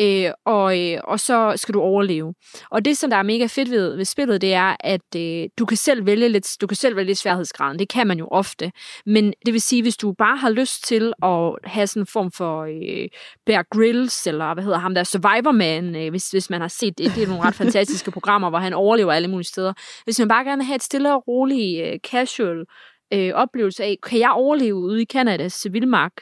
[0.00, 2.34] øh, og, øh, og så skal du overleve.
[2.70, 5.66] Og det, som der er mega fedt ved, ved spillet, det er, at øh, du
[5.66, 7.78] kan selv vælge lidt, du kan selv vælge sværhedsgraden.
[7.78, 8.72] Det kan man jo ofte.
[9.06, 12.32] Men det vil sige, hvis du bare har lyst til at have sådan en form
[12.32, 13.08] for øh,
[13.46, 16.98] Bear Grylls, eller hvad hedder ham der, Survivor Man, øh, hvis, hvis man har set
[16.98, 17.14] det.
[17.14, 19.72] Det er nogle ret fantastiske programmer, hvor han overlever alle mulige steder.
[20.04, 22.64] Hvis man bare gerne vil have et stille og roligt, øh, casual
[23.12, 26.12] øh, oplevelse af, kan jeg overleve ude i Kanadas vildmark,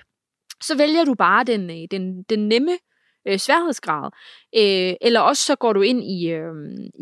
[0.63, 2.77] så vælger du bare den, øh, den, den nemme
[3.29, 4.11] øh, sværhedsgrad.
[4.57, 6.55] Øh, eller også så går du ind i, øh,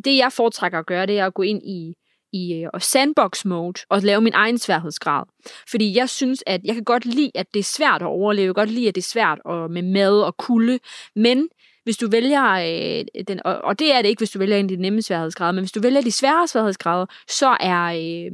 [0.04, 1.94] det jeg foretrækker at gøre, det er at gå ind i,
[2.32, 5.24] i øh, sandbox mode og lave min egen sværhedsgrad.
[5.70, 8.46] Fordi jeg synes, at jeg kan godt lide, at det er svært at overleve.
[8.46, 10.78] Jeg kan godt lide, at det er svært at, med mad og kulde.
[11.16, 11.48] Men
[11.84, 14.64] hvis du vælger, øh, den, og, og det er det ikke, hvis du vælger en
[14.64, 18.32] af de nemme sværhedsgrader, men hvis du vælger de svære sværhedsgrader, så er, øh,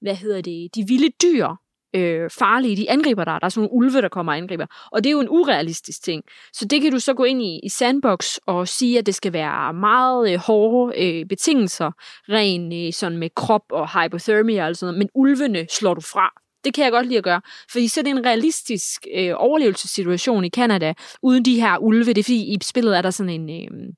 [0.00, 1.48] hvad hedder det, de vilde dyr
[1.94, 2.76] øh, farlige.
[2.76, 3.38] De angriber dig.
[3.40, 4.66] Der er sådan nogle ulve, der kommer og angriber.
[4.92, 6.24] Og det er jo en urealistisk ting.
[6.52, 9.32] Så det kan du så gå ind i, i sandbox og sige, at det skal
[9.32, 11.90] være meget øh, hårde øh, betingelser,
[12.28, 14.98] ren øh, sådan med krop og hypothermia og sådan noget.
[14.98, 16.30] Men ulvene slår du fra.
[16.64, 20.44] Det kan jeg godt lide at gøre, fordi så er det en realistisk øh, overlevelsessituation
[20.44, 22.04] i Canada, uden de her ulve.
[22.04, 23.50] Det er fordi, i spillet er der sådan en...
[23.50, 23.88] Øh,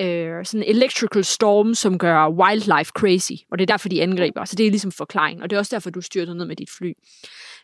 [0.00, 4.44] øh, sådan electrical storm, som gør wildlife crazy, og det er derfor, de angriber.
[4.44, 6.70] Så det er ligesom forklaring, og det er også derfor, du styrter ned med dit
[6.78, 6.92] fly.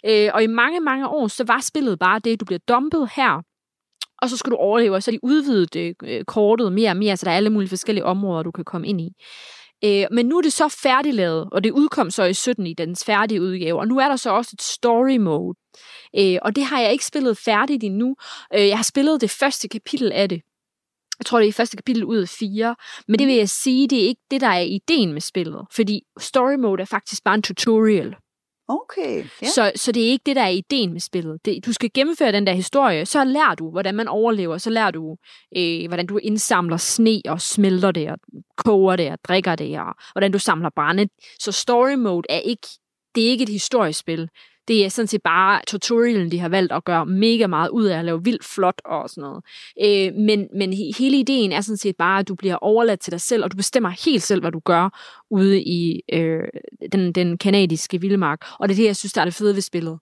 [0.07, 3.43] Øh, og i mange, mange år, så var spillet bare det, du bliver dumpet her,
[4.23, 6.97] og så skal du overleve, og så er de udvidet øh, øh, kortet mere og
[6.97, 9.13] mere, så der er alle mulige forskellige områder, du kan komme ind i.
[9.85, 13.05] Øh, men nu er det så færdiglavet, og det udkom så i 17 i dens
[13.05, 15.59] færdige udgave, og nu er der så også et story mode.
[16.19, 18.17] Øh, og det har jeg ikke spillet færdigt endnu.
[18.55, 20.43] Øh, jeg har spillet det første kapitel af det,
[21.21, 22.77] jeg tror, det er i første kapitel ud af fire.
[23.09, 25.67] Men det vil jeg sige, det er ikke det, der er ideen med spillet.
[25.73, 28.17] Fordi story mode er faktisk bare en tutorial.
[28.69, 29.25] Okay.
[29.43, 29.47] Ja.
[29.47, 31.45] Så, så det er ikke det, der er ideen med spillet.
[31.45, 34.59] Det, du skal gennemføre den der historie, så lærer du, hvordan man overlever.
[34.59, 35.17] Så lærer du,
[35.57, 38.19] øh, hvordan du indsamler sne og smelter det, og
[38.57, 41.09] koger det og drikker det, og hvordan du samler brænde.
[41.41, 42.67] Så story mode er ikke,
[43.15, 44.29] det er ikke et historiespil
[44.71, 47.99] det er sådan set bare tutorialen, de har valgt at gøre mega meget ud af
[47.99, 49.45] at lave vildt flot og sådan noget.
[49.83, 53.21] Øh, men, men hele ideen er sådan set bare, at du bliver overladt til dig
[53.21, 54.99] selv, og du bestemmer helt selv, hvad du gør
[55.31, 56.43] ude i øh,
[56.93, 58.41] den, den kanadiske vildmark.
[58.59, 59.99] Og det er det, jeg synes, der er det fede ved spillet.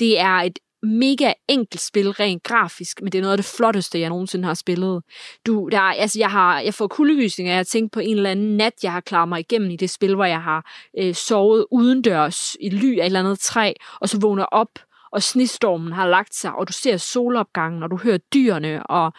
[0.00, 4.00] Det er et mega enkelt spil rent grafisk, men det er noget af det flotteste,
[4.00, 5.02] jeg nogensinde har spillet.
[5.46, 8.56] Du, der, altså, jeg, har, jeg får kuldegysninger, jeg har tænkt på en eller anden
[8.56, 12.56] nat, jeg har klaret mig igennem i det spil, hvor jeg har øh, sovet udendørs
[12.60, 14.78] i ly af et eller andet træ, og så vågner op,
[15.12, 19.12] og snestormen har lagt sig, og du ser solopgangen, og du hører dyrene, og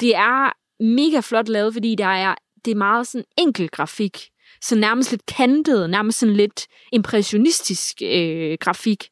[0.00, 4.18] det er mega flot lavet, fordi der er, det er meget sådan enkel grafik,
[4.62, 9.08] så nærmest lidt kantet, nærmest sådan lidt impressionistisk øh, grafik.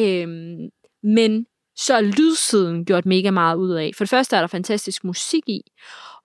[0.00, 0.68] Øhm,
[1.02, 3.90] men så er lydsiden gjort mega meget ud af.
[3.96, 5.60] For det første er der fantastisk musik i,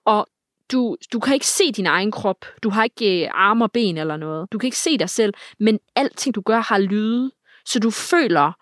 [0.04, 0.26] og
[0.72, 2.44] du, du kan ikke se din egen krop.
[2.62, 4.52] Du har ikke øh, arme og ben eller noget.
[4.52, 7.30] Du kan ikke se dig selv, men alting du gør har lyde.
[7.66, 8.52] Så du føler,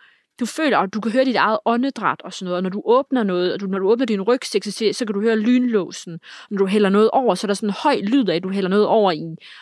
[0.41, 2.57] du føler, at du kan høre dit eget åndedræt og sådan noget.
[2.57, 5.15] Og når du åbner noget, og du, når du åbner din rygsæk, så, så kan
[5.15, 6.21] du høre lynlåsen.
[6.51, 8.51] Når du hælder noget over, så er der sådan en høj lyd af, at du
[8.51, 9.21] hælder noget over i.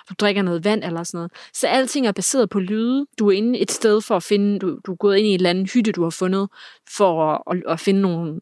[0.09, 1.33] Du drikker noget vand eller sådan noget.
[1.53, 3.07] Så alting er baseret på lyde.
[3.19, 5.35] Du er inde et sted for at finde, du, du er gået ind i en
[5.35, 6.49] eller anden hytte, du har fundet,
[6.97, 8.41] for at, at, at finde nogle,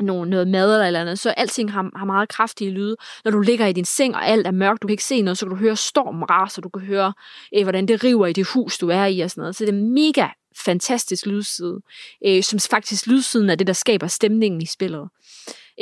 [0.00, 2.96] nogle, noget mad eller eller andet, så alting har, har meget kraftige lyde.
[3.24, 5.38] Når du ligger i din seng, og alt er mørkt, du kan ikke se noget,
[5.38, 7.12] så kan du høre stormen rase, og du kan høre,
[7.52, 9.56] eh, hvordan det river i det hus, du er i og sådan noget.
[9.56, 11.80] Så det er mega fantastisk lydside,
[12.26, 15.08] øh, som faktisk lydsiden er det, der skaber stemningen i spillet.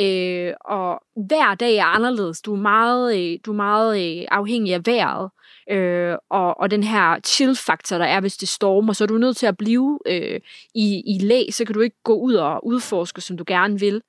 [0.00, 2.40] Øh, og hver dag er anderledes.
[2.40, 5.30] Du er meget, øh, du er meget øh, afhængig af vejret.
[5.70, 9.36] Øh, og, og den her chill-faktor, der er, hvis det stormer, så er du nødt
[9.36, 10.40] til at blive øh,
[10.74, 14.02] i, i læ, så kan du ikke gå ud og udforske, som du gerne vil.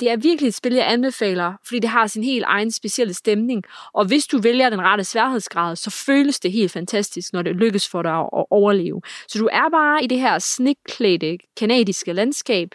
[0.00, 3.64] Det er virkelig et spil, jeg anbefaler, fordi det har sin helt egen specielle stemning.
[3.92, 7.88] Og hvis du vælger den rette sværhedsgrad, så føles det helt fantastisk, når det lykkes
[7.88, 9.02] for dig at overleve.
[9.28, 12.68] Så du er bare i det her snikklædte kanadiske landskab.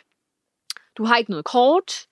[0.97, 2.07] Du har ikke noget kort.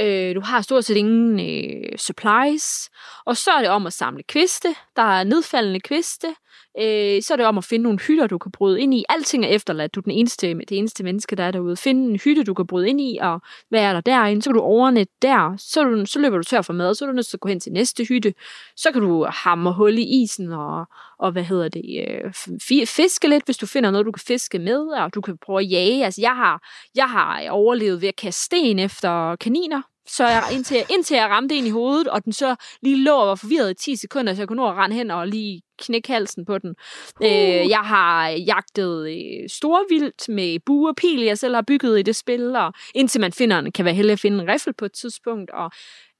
[0.00, 2.90] Øh, du har stort set ingen øh, supplies.
[3.26, 4.68] Og så er det om at samle kviste.
[4.96, 6.34] Der er nedfaldende kviste.
[6.80, 9.04] Øh, så er det om at finde nogle hytter, du kan bryde ind i.
[9.08, 9.94] Alting er efterladt.
[9.94, 11.76] Du er den eneste, det eneste menneske, der er derude.
[11.76, 14.42] Find en hytte, du kan bryde ind i, og hvad er der derinde?
[14.42, 15.54] Så kan du overnatte der.
[15.58, 17.48] Så, du, så løber du tør for mad, så er du nødt til at gå
[17.48, 18.34] hen til næste hytte.
[18.76, 20.86] Så kan du hamre hul i isen og,
[21.18, 24.80] og hvad hedder det, øh, fiske lidt, hvis du finder noget, du kan fiske med,
[24.80, 26.04] og du kan prøve at jage.
[26.04, 30.74] Altså, jeg har, jeg har overlevet ved at kaste sten efter kaniner så jeg, indtil,
[30.76, 33.70] jeg, indtil jeg ramte en i hovedet, og den så lige lå og var forvirret
[33.70, 36.58] i 10 sekunder, så jeg kunne nå at rende hen og lige knække halsen på
[36.58, 36.74] den.
[37.20, 37.26] Uh.
[37.26, 42.02] Øh, jeg har jagtet øh, storvildt med bue og pil, jeg selv har bygget i
[42.02, 44.84] det spil, og indtil man finder en, kan være heldig at finde en riffel på
[44.84, 45.70] et tidspunkt, og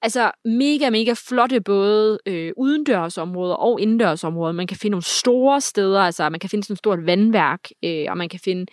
[0.02, 4.52] altså mega, mega flotte både øh, udendørsområder og indendørsområder.
[4.52, 8.06] Man kan finde nogle store steder, altså man kan finde sådan et stort vandværk, øh,
[8.08, 8.66] og man kan finde,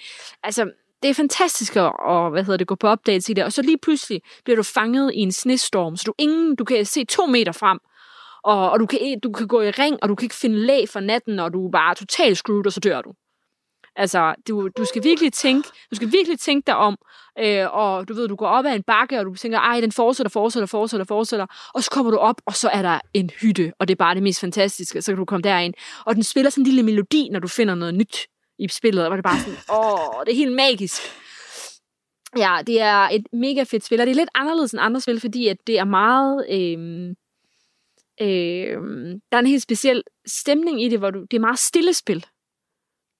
[0.44, 0.72] altså
[1.04, 3.62] det er fantastisk at og, hvad hedder det, gå på opdagelse i det, og så
[3.62, 7.26] lige pludselig bliver du fanget i en snestorm, så du, ingen, du kan se to
[7.26, 7.80] meter frem,
[8.44, 10.90] og, og du, kan, du kan gå i ring, og du kan ikke finde læg
[10.90, 13.14] for natten, og du er bare totalt screwed, og så dør du.
[13.96, 16.98] Altså, du, du skal virkelig tænke, du skal virkelig tænke dig om,
[17.40, 19.92] øh, og du ved, du går op ad en bakke, og du tænker, ej, den
[19.92, 23.74] fortsætter, fortsætter, fortsætter, fortsætter, og så kommer du op, og så er der en hytte,
[23.80, 25.74] og det er bare det mest fantastiske, så kan du komme derind.
[26.06, 28.28] Og den spiller sådan en lille melodi, når du finder noget nyt
[28.64, 31.02] i spillet, og var det bare sådan, åh, det er helt magisk.
[32.38, 35.20] Ja, det er et mega fedt spil, og det er lidt anderledes end andre spil,
[35.20, 36.46] fordi at det er meget...
[36.50, 37.10] Øh,
[38.22, 38.82] øh,
[39.32, 42.26] der er en helt speciel stemning i det, hvor du, det er meget stille spil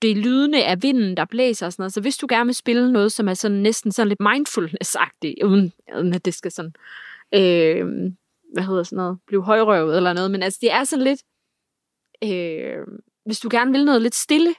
[0.02, 1.94] det er lydene af vinden, der blæser og sådan noget.
[1.94, 5.74] Så hvis du gerne vil spille noget, som er sådan næsten sådan lidt mindfulness-agtigt, uden,
[5.98, 6.74] uden at det skal sådan,
[7.34, 7.86] øh,
[8.54, 11.22] hvad hedder sådan noget, blive højrøvet eller noget, men altså det er sådan lidt,
[12.24, 12.78] øh,
[13.26, 14.56] hvis du gerne vil noget lidt stille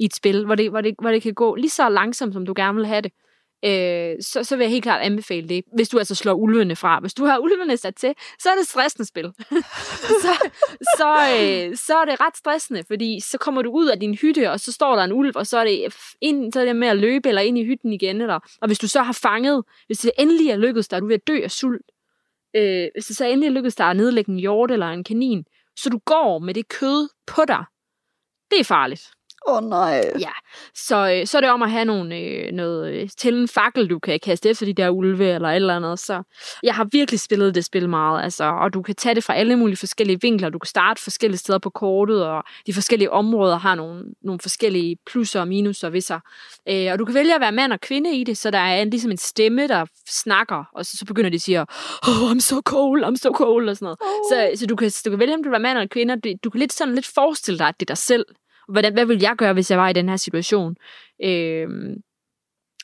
[0.00, 2.46] i et spil, hvor det, hvor, det, hvor det kan gå lige så langsomt, som
[2.46, 3.12] du gerne vil have det,
[3.64, 7.00] øh, så, så vil jeg helt klart anbefale det, hvis du altså slår ulvene fra.
[7.00, 9.32] Hvis du har ulvene sat til, så er det stressende spil.
[10.24, 10.50] så,
[10.96, 11.08] så,
[11.40, 14.60] øh, så er det ret stressende, fordi så kommer du ud af din hytte, og
[14.60, 16.96] så står der en ulv, og så er det, ind, så er det med at
[16.96, 18.20] løbe eller ind i hytten igen.
[18.20, 21.08] Eller, og hvis du så har fanget, hvis det endelig er lykkedes dig, du er
[21.08, 21.90] ved at dø af sult,
[22.56, 25.44] øh, hvis det så endelig er lykkedes dig at nedlægge en hjort eller en kanin,
[25.76, 27.64] så du går med det kød på dig,
[28.50, 29.10] det er farligt.
[29.48, 30.12] Åh oh, nej.
[30.18, 30.30] Ja,
[30.74, 33.90] så, øh, så er det om at have nogle, øh, noget øh, til en fakkel,
[33.90, 35.98] du kan kaste efter de der ulve eller et eller andet.
[35.98, 36.22] Så
[36.62, 39.56] jeg har virkelig spillet det spil meget, altså, og du kan tage det fra alle
[39.56, 40.48] mulige forskellige vinkler.
[40.48, 44.96] Du kan starte forskellige steder på kortet, og de forskellige områder har nogle, nogle forskellige
[45.06, 46.20] plusser og minuser ved sig.
[46.68, 48.82] Øh, og du kan vælge at være mand og kvinde i det, så der er
[48.82, 52.40] en, ligesom en stemme, der snakker, og så, så begynder de at sige, oh, I'm
[52.40, 53.98] so cold, I'm so cold, og sådan noget.
[54.00, 54.52] Oh.
[54.54, 56.32] Så, så du, kan, du kan vælge, om du vil være mand eller kvinde, du,
[56.44, 58.24] du kan lidt sådan lidt forestille dig, at det er dig selv,
[58.70, 60.76] hvordan, hvad vil jeg gøre, hvis jeg var i den her situation?
[61.24, 61.68] Øh,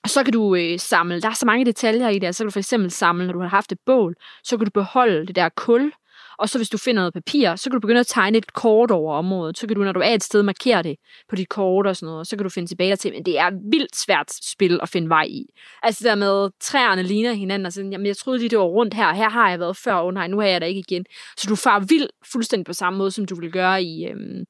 [0.06, 2.48] så kan du øh, samle, der er så mange detaljer i det, altså, så kan
[2.48, 5.36] du for eksempel samle, når du har haft et bål, så kan du beholde det
[5.36, 5.92] der kul,
[6.38, 8.90] og så hvis du finder noget papir, så kan du begynde at tegne et kort
[8.90, 9.58] over området.
[9.58, 10.96] Så kan du, når du er et sted, markere det
[11.28, 12.26] på dit kort og sådan noget.
[12.26, 15.24] Så kan du finde tilbage til, men det er vildt svært spil at finde vej
[15.28, 15.46] i.
[15.82, 18.94] Altså der med, træerne ligner hinanden, og sådan, jamen jeg troede lige, det var rundt
[18.94, 21.04] her, her har jeg været før, og oh, nej, nu er jeg der ikke igen.
[21.36, 24.44] Så du far vildt fuldstændig på samme måde, som du ville gøre i, øhm,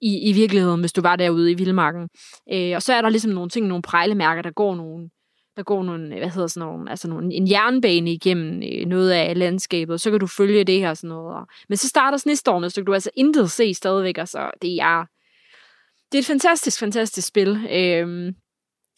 [0.00, 2.08] i, i virkeligheden, hvis du var derude i vildmarken.
[2.52, 5.08] Øh, og så er der ligesom nogle ting, nogle prejlemærker, der går nogle,
[5.56, 9.10] der går nogle, øh, hvad hedder sådan nogle, altså nogle, en jernbane igennem øh, noget
[9.10, 11.44] af landskabet, og så kan du følge det her sådan noget.
[11.68, 15.04] Men så starter snestormen, så kan du altså intet se stadigvæk, så det er,
[16.12, 17.66] det er et fantastisk, fantastisk spil.
[17.72, 18.32] Øh,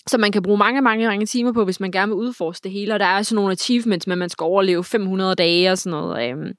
[0.07, 2.73] som man kan bruge mange, mange, mange timer på, hvis man gerne vil udforske det
[2.73, 2.95] hele.
[2.95, 6.01] Og der er sådan nogle achievements med, at man skal overleve 500 dage og sådan
[6.01, 6.31] noget.
[6.31, 6.55] Øh,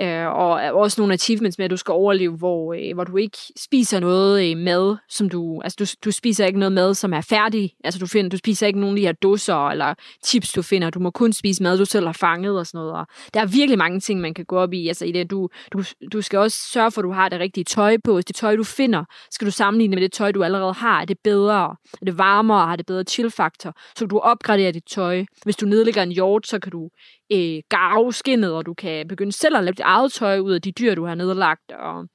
[0.00, 3.38] Øh, og også nogle achievements med, at du skal overleve, hvor, øh, hvor du ikke
[3.56, 7.20] spiser noget øh, mad, som du, altså du, du spiser ikke noget mad, som er
[7.20, 7.74] færdig.
[7.84, 9.94] Altså du, finder, du spiser ikke nogen af de her dosser eller
[10.26, 10.90] chips, du finder.
[10.90, 12.92] Du må kun spise mad, du selv har fanget og sådan noget.
[12.92, 14.88] Og der er virkelig mange ting, man kan gå op i.
[14.88, 17.64] Altså i det, du, du, du skal også sørge for, at du har det rigtige
[17.64, 18.20] tøj på.
[18.20, 21.00] Det tøj, du finder, skal du sammenligne med det tøj, du allerede har.
[21.00, 21.76] Er det bedre?
[22.00, 22.66] Er det varmere?
[22.66, 23.74] Har det bedre chill-faktor?
[23.96, 25.24] Så kan du opgradere dit tøj.
[25.44, 26.90] Hvis du nedlægger en hjort, så kan du
[27.32, 30.62] øh, garve skinnet, og du kan begynde selv at lave dit eget tøj ud af
[30.62, 31.72] de dyr, du har nedlagt.
[31.72, 32.06] Og,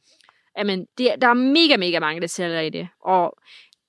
[0.57, 2.87] amen, det, der er mega, mega mange detaljer i det.
[3.01, 3.37] Og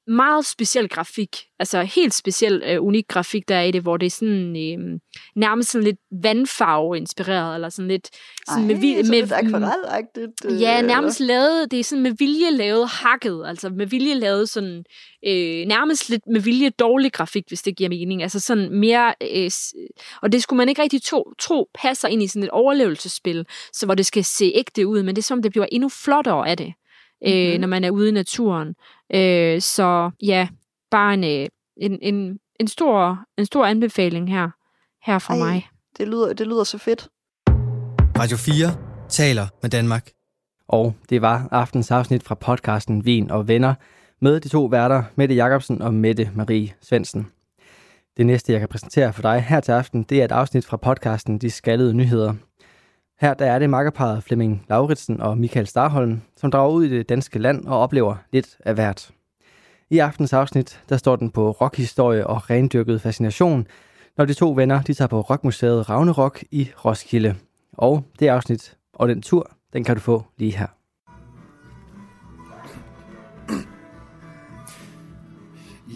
[0.08, 1.36] meget speciel grafik.
[1.58, 4.98] Altså helt speciel, uh, unik grafik, der er i det, hvor det er sådan uh,
[5.36, 8.08] nærmest sådan lidt vandfarve-inspireret, eller sådan lidt...
[8.48, 10.44] Sådan Ej, med, med, med, lidt akvarelagtigt.
[10.44, 14.48] Uh, ja, nærmest lavet, det er sådan med vilje lavet hakket, altså med vilje lavet
[14.48, 14.84] sådan,
[15.26, 18.22] uh, nærmest lidt med vilje dårlig grafik, hvis det giver mening.
[18.22, 19.50] Altså sådan mere, uh,
[20.22, 23.86] og det skulle man ikke rigtig tro, tro passer ind i sådan et overlevelsesspil, så
[23.86, 26.56] hvor det skal se ægte ud, men det er som, det bliver endnu flottere af
[26.56, 26.72] det
[27.22, 27.52] mm-hmm.
[27.52, 28.74] øh, når man er ude i naturen.
[29.14, 30.48] Øh, så ja,
[30.90, 34.50] bare en, øh, en, en, en, stor, en stor anbefaling her,
[35.06, 35.68] her fra Ej, mig.
[35.98, 37.08] Det lyder, det lyder så fedt.
[38.18, 38.76] Radio 4
[39.08, 40.10] taler med Danmark.
[40.68, 43.74] Og det var aftens afsnit fra podcasten Vin og Venner
[44.20, 47.26] med de to værter, Mette Jacobsen og Mette Marie Svensen.
[48.16, 50.76] Det næste, jeg kan præsentere for dig her til aften, det er et afsnit fra
[50.76, 52.34] podcasten De Skaldede Nyheder,
[53.20, 57.08] her der er det makkerparet Flemming Lauritsen og Michael Starholm, som drager ud i det
[57.08, 59.10] danske land og oplever lidt af hvert.
[59.90, 63.66] I aftens afsnit, der står den på rockhistorie og rendyrket fascination,
[64.16, 67.34] når de to venner de tager på Rockmuseet Ravnerok i Roskilde.
[67.72, 70.66] Og det afsnit og den tur, den kan du få lige her.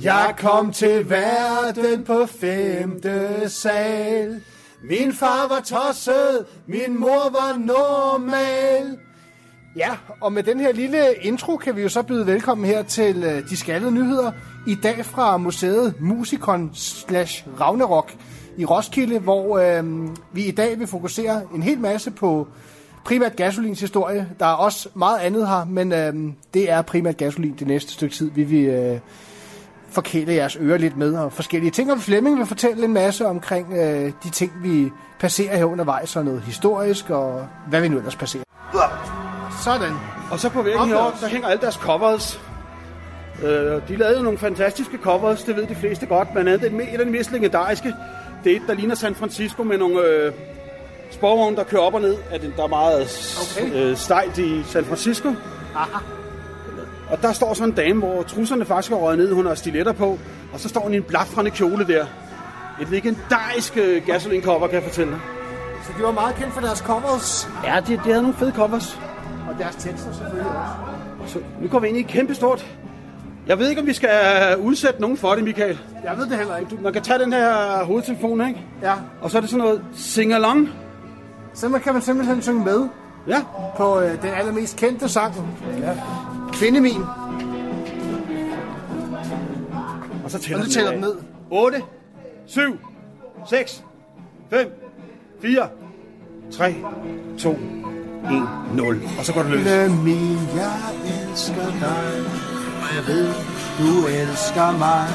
[0.02, 4.42] Jeg kom til verden på femte sal.
[4.84, 8.98] Min far var tosset, min mor var normal.
[9.76, 9.90] Ja,
[10.20, 13.48] og med den her lille intro kan vi jo så byde velkommen her til øh,
[13.50, 14.32] De Skaldede Nyheder.
[14.66, 18.14] I dag fra museet Musikon slash Ragnarok
[18.56, 22.48] i Roskilde, hvor øh, vi i dag vil fokusere en hel masse på
[23.04, 24.28] primært gasolins historie.
[24.38, 26.14] Der er også meget andet her, men øh,
[26.54, 28.98] det er primært gasolin det næste stykke tid, vi vil øh,
[29.92, 31.92] forkæle jeres ører lidt med og forskellige ting.
[31.92, 33.78] Og Flemming vil fortælle en masse omkring uh,
[34.24, 38.44] de ting, vi passerer her undervejs, og noget historisk, og hvad vi nu ellers passerer.
[39.64, 39.92] Sådan.
[40.30, 42.40] Og så på væggen herovre, der hænger alle deres covers.
[43.42, 46.32] Øh, de lavede nogle fantastiske covers, det ved de fleste godt.
[46.32, 47.94] Blandt andet et af de mest legendariske.
[48.44, 50.32] Det er et, der ligner San Francisco med nogle øh,
[51.10, 52.16] sporvogne, der kører op og ned.
[52.30, 53.08] At der er meget
[53.56, 53.74] Okay.
[53.74, 55.34] øh, stejlt i San Francisco.
[55.76, 55.98] Aha.
[57.12, 59.32] Og der står sådan en dame, hvor trusserne faktisk er røget ned.
[59.32, 60.18] Hun har stiletter på.
[60.52, 62.04] Og så står hun i en blafrende kjole der.
[62.80, 65.20] Et legendarisk øh, gasoline cover, kan jeg fortælle dig.
[65.86, 67.48] Så de var meget kendt for deres covers.
[67.64, 69.00] Ja, de, de havde nogle fede covers.
[69.48, 70.46] Og deres tekster selvfølgelig
[71.20, 71.32] også.
[71.32, 72.66] Så nu går vi ind i et kæmpe stort.
[73.46, 74.10] Jeg ved ikke, om vi skal
[74.58, 75.78] udsætte nogen for det, Michael.
[76.04, 76.78] Jeg ved det heller ikke.
[76.82, 78.60] Man kan tage den her hovedtelefon, ikke?
[78.82, 78.94] Ja.
[79.20, 80.68] Og så er det sådan noget sing-along.
[81.54, 82.88] Så man kan man simpelthen synge med
[83.28, 83.42] Ja.
[83.76, 85.34] på øh, den allermest kendte sang.
[85.80, 85.92] Ja.
[86.52, 87.02] Kvindemin.
[90.24, 91.14] Og så tæller, Og nu tæller den ned.
[91.50, 91.82] 8,
[92.46, 92.78] 7,
[93.50, 93.84] 6,
[94.50, 94.70] 5,
[95.42, 95.68] 4,
[96.52, 96.74] 3,
[97.38, 97.58] 2, 1,
[98.74, 99.02] 0.
[99.18, 99.62] Og så går det løs.
[99.62, 100.80] Kvindemin, jeg
[101.30, 102.24] elsker dig.
[102.82, 103.28] Og jeg ved,
[103.78, 105.08] du elsker mig.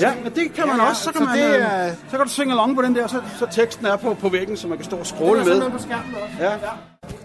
[0.00, 1.02] Ja, men det kan man Ja, også.
[1.02, 3.20] Så kan, så man, det øh, så kan du synge along på den der, så,
[3.38, 5.52] så teksten er på, på væggen, så man kan stå og scrolle er med.
[5.52, 6.44] simpelthen på skærmen også.
[6.44, 6.50] Ja.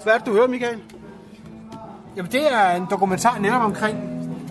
[0.06, 0.78] Hvad er det, du hører, Michael?
[2.18, 3.98] Jamen, det er en dokumentar netop omkring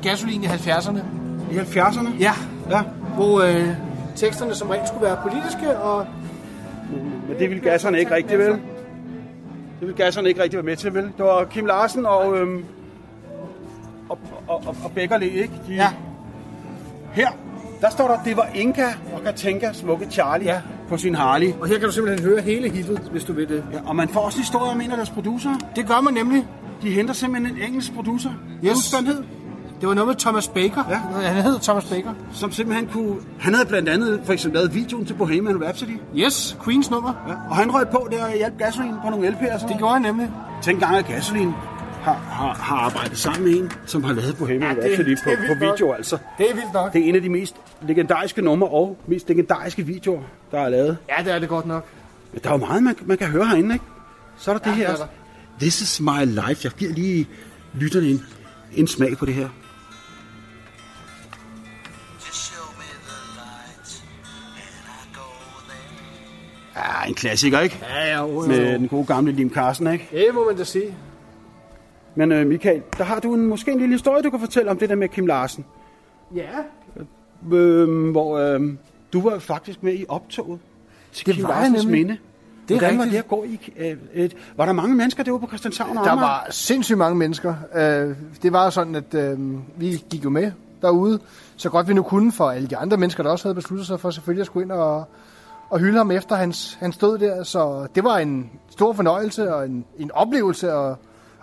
[0.03, 0.99] gasolin i 70'erne.
[1.53, 2.09] I 70'erne?
[2.21, 2.33] Ja,
[2.71, 2.83] Ja.
[3.14, 3.69] hvor øh,
[4.17, 6.07] teksterne som regel skulle være politiske, og
[7.29, 8.49] Men det ville gasserne ikke rigtig, vel?
[8.51, 8.61] Det
[9.81, 11.05] ville gasserne ikke rigtig være med til, vel?
[11.05, 12.64] Det var Kim Larsen og, øhm,
[14.09, 15.55] og, og, og, og Beckerle, ikke?
[15.69, 15.88] De, ja,
[17.12, 17.29] Her,
[17.81, 20.61] der står der, det var Inka og Katinka, smukke Charlie, Ja.
[20.88, 21.53] På sin Harley.
[21.61, 23.64] og her kan du simpelthen høre hele hittet, hvis du vil det.
[23.73, 25.51] Ja, og man får også historier om en af deres producer.
[25.77, 26.47] Det gør man nemlig.
[26.83, 28.31] De henter simpelthen en engelsk producer,
[28.64, 28.92] Yes.
[28.94, 29.23] han hed,
[29.81, 30.85] Det var noget med Thomas Baker.
[30.90, 30.97] Ja.
[31.29, 32.11] Han hed Thomas Baker.
[32.33, 33.16] som simpelthen kunne...
[33.38, 35.99] Han havde blandt andet for eksempel lavet videoen til Bohemian Rhapsody.
[36.16, 37.12] Yes, Queens nummer.
[37.29, 37.35] Ja.
[37.51, 39.53] Og han røg på der og hjalp Gasoline på nogle LP'er.
[39.59, 40.31] sådan Det gjorde han nemlig.
[40.62, 41.55] Tænk engang, at Gasoline
[42.03, 45.18] har, har, har arbejdet sammen med en, som har lavet Bohemian Ja, det- Rhapsody det
[45.25, 45.97] på, vildt på video, nok.
[45.97, 46.18] altså.
[46.38, 46.92] Det er vildt nok.
[46.92, 50.20] Det er en af de mest legendariske numre og mest legendariske videoer,
[50.55, 50.99] der er lavet.
[51.19, 51.87] Ja, det er det godt nok.
[52.33, 53.85] Men der er jo meget, man, man kan høre herinde, ikke?
[54.38, 54.87] Så er der det Ja, her.
[54.90, 55.07] det er der.
[55.61, 56.61] This is my life.
[56.64, 57.29] Jeg giver lige
[57.75, 58.23] lytterne en,
[58.75, 59.49] en smag på det her.
[62.27, 64.05] Just show me the lights,
[64.57, 65.29] and I go
[65.69, 67.03] there.
[67.05, 67.79] Ja, en klassiker, ikke?
[67.83, 68.49] Ja, ja, jo, jo.
[68.49, 70.09] Med den gode gamle Lim Carsten, ikke?
[70.12, 70.95] Det må man da sige.
[72.14, 74.79] Men øh, Michael, der har du en, måske en lille historie, du kan fortælle om
[74.79, 75.64] det der med Kim Larsen.
[76.35, 76.49] Ja,
[77.53, 78.61] Øh, hvor øh,
[79.14, 80.61] du var faktisk med i optoget
[81.12, 82.18] til Det Kim var Larsens minde.
[82.68, 83.12] Det er Hvordan var rigtigt.
[83.12, 83.72] det at gå i...
[83.77, 85.96] Øh, et, var der mange mennesker derude på Christianshavn?
[85.96, 87.55] der var sindssygt mange mennesker.
[87.74, 89.38] Øh, det var sådan, at øh,
[89.77, 91.18] vi gik jo med derude,
[91.57, 94.00] så godt vi nu kunne for alle de andre mennesker, der også havde besluttet sig
[94.00, 95.05] for selvfølgelig at skulle ind og,
[95.70, 97.42] og hylde ham efter hans, hans død der.
[97.42, 100.96] Så det var en stor fornøjelse og en, en oplevelse at,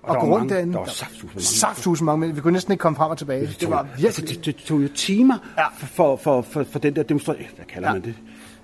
[0.04, 0.74] at der gå var rundt mange- derinde.
[0.74, 2.36] der var saftsuseme mange mennesker.
[2.36, 3.48] Vi kunne næsten ikke komme frem og tilbage.
[3.60, 4.46] Det, var Altså, virkelig...
[4.46, 5.64] det, det tog jo timer Ja.
[5.78, 7.48] for, for, for, for den der demonstration.
[7.56, 7.94] Hvad kalder Ja.
[7.94, 8.16] man det?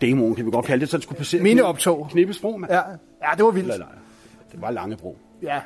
[0.02, 1.44] Demoen kan vi godt kalde det, så den skulle passere.
[1.44, 2.08] Mindeoptog.
[2.12, 2.72] Knippesbro, mand.
[2.72, 2.78] Ja,
[3.24, 3.72] ja, det var vildt.
[3.74, 3.86] Eller,
[4.52, 5.18] det var Langebro.
[5.44, 5.60] Ja,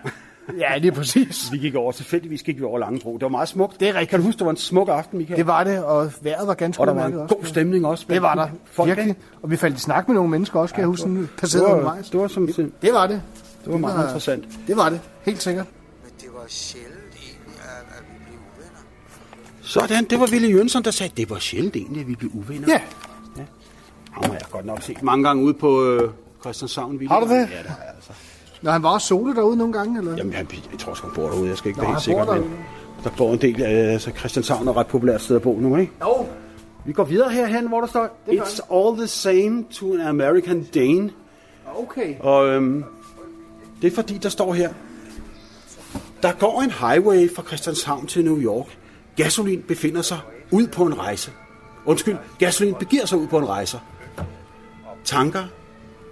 [0.60, 1.48] ja lige præcis.
[1.52, 3.14] Vi gik over, tilfældigvis gik vi over Langebro.
[3.14, 3.80] Det var meget smukt.
[3.80, 4.10] Det er rigtigt.
[4.10, 5.38] Kan du huske, det var en smuk aften, Michael?
[5.38, 7.36] Det var det, og vejret var ganske og der var en også.
[7.36, 8.06] god stemning også.
[8.10, 9.16] Det var der, Folk, virkelig.
[9.42, 11.84] Og vi faldt i snak med nogle mennesker også, kan jeg huske, sådan passeret Det
[11.86, 13.22] var, det var, som, det Det var det.
[13.66, 14.46] Var meget interessant.
[14.68, 15.66] Det var det, helt sikkert.
[16.04, 18.80] Men det var sjældent egentlig, at, at vi blev uvenner.
[19.62, 22.68] Sådan, det var Ville Jønsson, der sagde, det var sjældent egentlig, at vi blev uvenner.
[22.68, 22.82] Ja,
[24.12, 26.10] Ham har jeg godt nok set mange gange ude på øh,
[26.42, 27.00] Christianshavn.
[27.00, 27.10] Ville.
[27.14, 27.36] Har du det?
[27.36, 28.12] Ja, det har jeg altså.
[28.62, 30.18] Når han var også solo derude nogle gange, eller?
[30.18, 31.50] Jamen, jeg, jeg tror også, han bor derude.
[31.50, 32.36] Jeg skal ikke Nå, være helt han sikker.
[32.36, 32.68] Men
[33.04, 35.78] der bor en del af altså Christianshavn er et ret populært sted at bo nu,
[35.78, 35.92] ikke?
[36.02, 36.26] Jo.
[36.86, 41.10] Vi går videre herhen, hvor der står, It's all the same to an American Dane.
[41.76, 42.16] Okay.
[42.20, 42.84] Og øhm,
[43.82, 44.74] det er fordi, der står her,
[46.24, 48.78] der går en highway fra Christianshavn til New York.
[49.16, 50.20] Gasolin befinder sig
[50.52, 51.32] ud på en rejse.
[51.86, 53.80] undskyld, gasolin begiver sig ud på en rejse.
[55.04, 55.44] Tanker,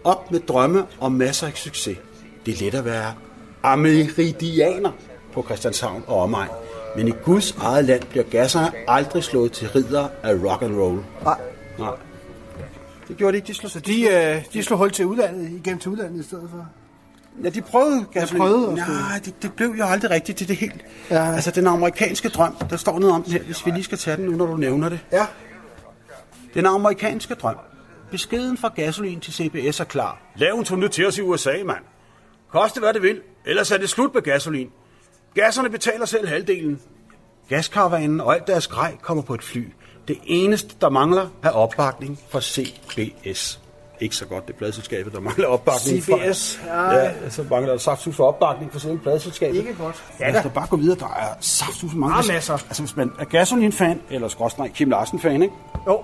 [0.04, 1.98] op med drømme og masser af succes.
[2.46, 3.14] Det er let at være
[3.64, 4.92] ameridianer
[5.34, 6.50] på Christianshavn og omegn.
[6.96, 11.04] Men i Guds eget land bliver gasserne aldrig slået til ridder af rock and roll.
[11.24, 11.38] Nej.
[11.80, 11.96] Nej.
[13.08, 15.80] Det gjorde de ikke, de slog Så de, øh, de slog hul til udlandet, igennem
[15.80, 16.68] til udlandet i stedet for.
[17.44, 18.40] Ja, de prøvede gasolin.
[18.42, 20.86] prøvede at få- Nej, det, det blev jo aldrig rigtigt til det helt.
[21.10, 21.32] Ja.
[21.34, 24.18] Altså, den amerikanske drøm, der står noget om den her, hvis vi lige skal tage
[24.18, 25.00] den nu, når du nævner det.
[25.12, 25.26] Ja.
[26.54, 27.56] Den amerikanske drøm.
[28.12, 30.22] Beskeden fra gasolin til CBS er klar.
[30.36, 31.84] Lav en turné til os i USA, mand.
[32.52, 34.70] Koste hvad det vil, ellers er det slut med gasolin.
[35.36, 36.80] Gasserne betaler selv halvdelen.
[37.50, 39.68] Gaskaravanen og alt deres grej kommer på et fly.
[40.08, 43.60] Det eneste, der mangler, er opbakning fra CBS.
[44.00, 46.96] Ikke så godt, det er pladselskabet, der mangler opbakning CBS, fra.
[46.96, 49.58] Ja, så mangler der saftsus for opbakning fra selve pladselskabet.
[49.58, 50.04] Ikke godt.
[50.20, 50.98] Ja, lad os da bare gå videre.
[51.00, 52.14] Der er saftsus mange.
[52.16, 52.54] Der er masser.
[52.54, 55.54] Altså, hvis man er gasolin-fan, eller skråstreg Kim Larsen-fan, ikke?
[55.88, 56.02] Jo.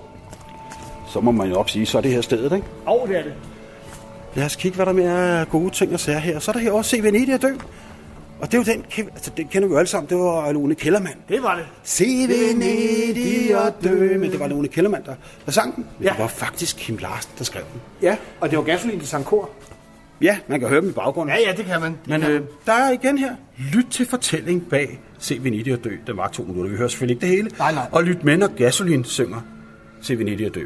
[1.08, 2.66] så må man jo op sige, så er det her stedet, ikke?
[2.86, 3.32] Og det er det.
[4.34, 6.38] Lad os kigge, hvad der mere er gode ting at sige her.
[6.38, 7.48] Så er der her også Se Venedig at dø.
[8.40, 8.84] Og det er jo den,
[9.14, 10.08] altså, den kender vi jo alle sammen.
[10.10, 11.14] Det var Lone Kellermann.
[11.28, 11.64] Det var det.
[11.82, 14.18] Se Venedig at dø.
[14.18, 15.14] Men det var Lone Kellermann, der,
[15.46, 15.86] der sang den.
[15.98, 16.10] Men Ja.
[16.10, 17.80] Det var faktisk Kim Larsen, der skrev den.
[18.02, 19.50] Ja, og det var gasolin til Sankor.
[20.20, 21.36] Ja, man kan høre dem i baggrunden.
[21.36, 21.96] Ja, ja, det kan man.
[22.06, 23.34] Men øh, der er igen her,
[23.72, 25.90] lyt til fortælling bag Se Venedig at dø.
[26.06, 27.50] Den var to minutter, vi hører selvfølgelig ikke det hele.
[27.58, 27.86] Nej, nej.
[27.92, 29.40] Og lyt med, når Gasolin synger
[30.00, 30.64] Se Venedig at dø.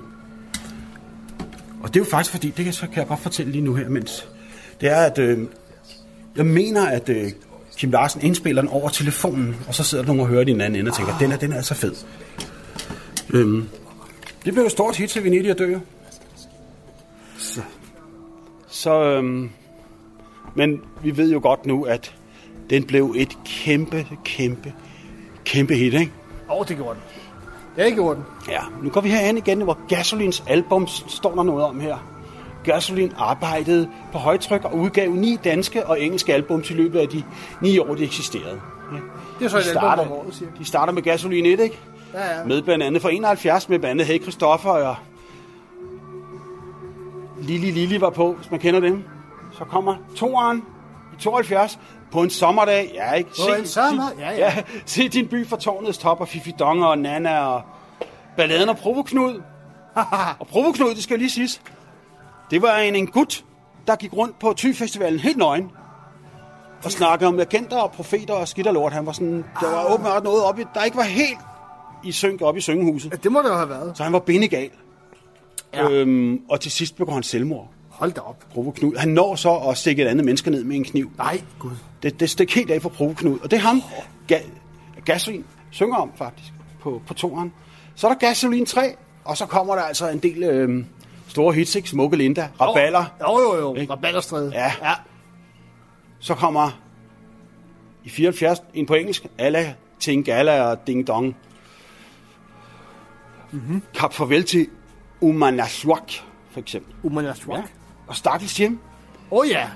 [1.83, 3.75] Og det er jo faktisk fordi, det kan, så kan jeg godt fortælle lige nu
[3.75, 4.29] her, mens
[4.81, 5.39] det er, at øh,
[6.37, 7.31] jeg mener, at øh,
[7.81, 10.81] Kim Larsen indspiller den over telefonen, og så sidder der nogen og hører den anden
[10.81, 11.95] ende og tænker, den er, den er altså fed.
[13.31, 13.69] Øhm,
[14.45, 15.79] det blev et stort hit til Venedig at dø.
[17.39, 17.61] Så,
[18.69, 19.51] så øhm,
[20.55, 22.15] men vi ved jo godt nu, at
[22.71, 24.73] den blev et kæmpe, kæmpe,
[25.45, 26.13] kæmpe hit, ikke?
[26.51, 27.85] Åh, oh, det gjorde den.
[27.85, 28.25] Det gjorde den.
[28.49, 32.20] Ja, nu går vi herhen igen, hvor Gasolins album står der noget om her.
[32.65, 37.23] Gasolin arbejdede på højtryk og udgav ni danske og engelske albums i løbet af de
[37.63, 38.61] ni år, de eksisterede.
[39.39, 41.61] Det er så De et album starter, om året, siger de starter med Gasolin 1,
[41.61, 41.79] ikke?
[42.15, 42.45] Ja, ja.
[42.45, 44.97] Med blandt andet fra 71, med blandt andet Hey Christoffer og
[47.41, 49.05] Lili Lili var på, hvis man kender dem.
[49.59, 50.65] Så kommer toeren
[51.19, 51.79] i 72
[52.13, 52.91] på en sommerdag.
[52.95, 53.31] Ja, ikke?
[53.49, 54.37] På en sommer- ja, ja.
[54.39, 54.63] ja.
[54.87, 57.63] Se din by fra tårnets top og Fifi Donger og Nana og
[58.37, 59.43] balladen og Provoknud.
[60.41, 61.61] og Provoknud, det skal lige siges,
[62.51, 63.45] det var en, en gut,
[63.87, 65.71] der gik rundt på Thy-festivalen helt nøgen.
[66.85, 68.93] Og snakkede om agenter og profeter og skidt og lort.
[68.93, 71.39] Han var sådan, der var åbenbart noget oppe, i- der ikke var helt
[72.05, 73.11] i synk op i syngehuset.
[73.13, 73.97] Ja, det må det jo have været.
[73.97, 74.71] Så han var bindegal.
[75.75, 75.91] Ja.
[75.91, 77.69] Øhm, og til sidst begår han selvmord.
[77.91, 78.45] Hold da op.
[78.55, 78.97] Provoknud.
[78.97, 81.11] Han når så at stikke et andet menneske ned med en kniv.
[81.19, 81.71] Nej, gud.
[82.03, 83.39] Det, det stik helt af for Provoknud.
[83.43, 83.83] Og det er ham,
[84.29, 84.39] ga,
[85.05, 87.53] Gasolin, synger om faktisk på, på toren.
[87.95, 88.95] Så er der Gasolin 3,
[89.25, 90.87] og så kommer der altså en del øhm,
[91.31, 91.89] store hits, ikke?
[91.89, 93.05] Smukke Linda, Raballer.
[93.21, 93.75] Jo, jo, jo.
[93.75, 93.93] Ikke?
[93.93, 94.51] Raballerstræde.
[94.55, 94.73] Ja.
[94.83, 94.95] ja.
[96.21, 96.71] Så kommer
[98.05, 101.37] i 74 en på engelsk, Alla Tingala og Ding Dong.
[103.51, 103.83] Mm-hmm.
[103.95, 104.67] Kap farvel til
[105.21, 106.13] Umanaswak,
[106.51, 106.95] for eksempel.
[107.03, 107.59] Umanaswak.
[107.59, 107.65] Ja.
[108.07, 108.79] Og Stakkels Hjem.
[109.31, 109.69] Åh oh, ja.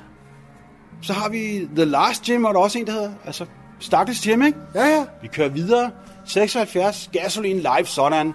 [1.02, 3.46] Så har vi The Last Gym, og der er også en, der hedder, altså
[3.80, 4.58] Stakkels Gym, ikke?
[4.74, 5.06] Ja, ja.
[5.22, 5.90] Vi kører videre.
[6.24, 8.32] 76, Gasoline Live, sådan.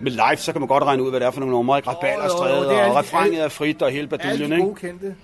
[0.00, 1.78] Med live, så kan man godt regne ud, hvad det er for nogle numre.
[1.78, 1.88] Ikke?
[1.88, 4.64] Raballer, Jo, jo, jo, stræde, det er og refrænet er frit, og hele baduljen, ikke?
[4.64, 5.14] gode kendte.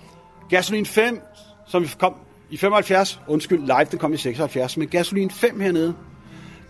[0.49, 1.21] Gasolin 5,
[1.67, 2.15] som vi kom
[2.49, 5.95] i 75, undskyld, live, den kom i 76, men Gasolin 5 hernede,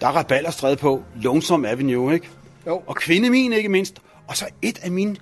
[0.02, 2.30] der er rabalderstræde på, Lonesome Avenue, ikke?
[2.68, 2.82] Jo.
[2.88, 5.16] Og Kvindemin ikke mindst, og så et af mine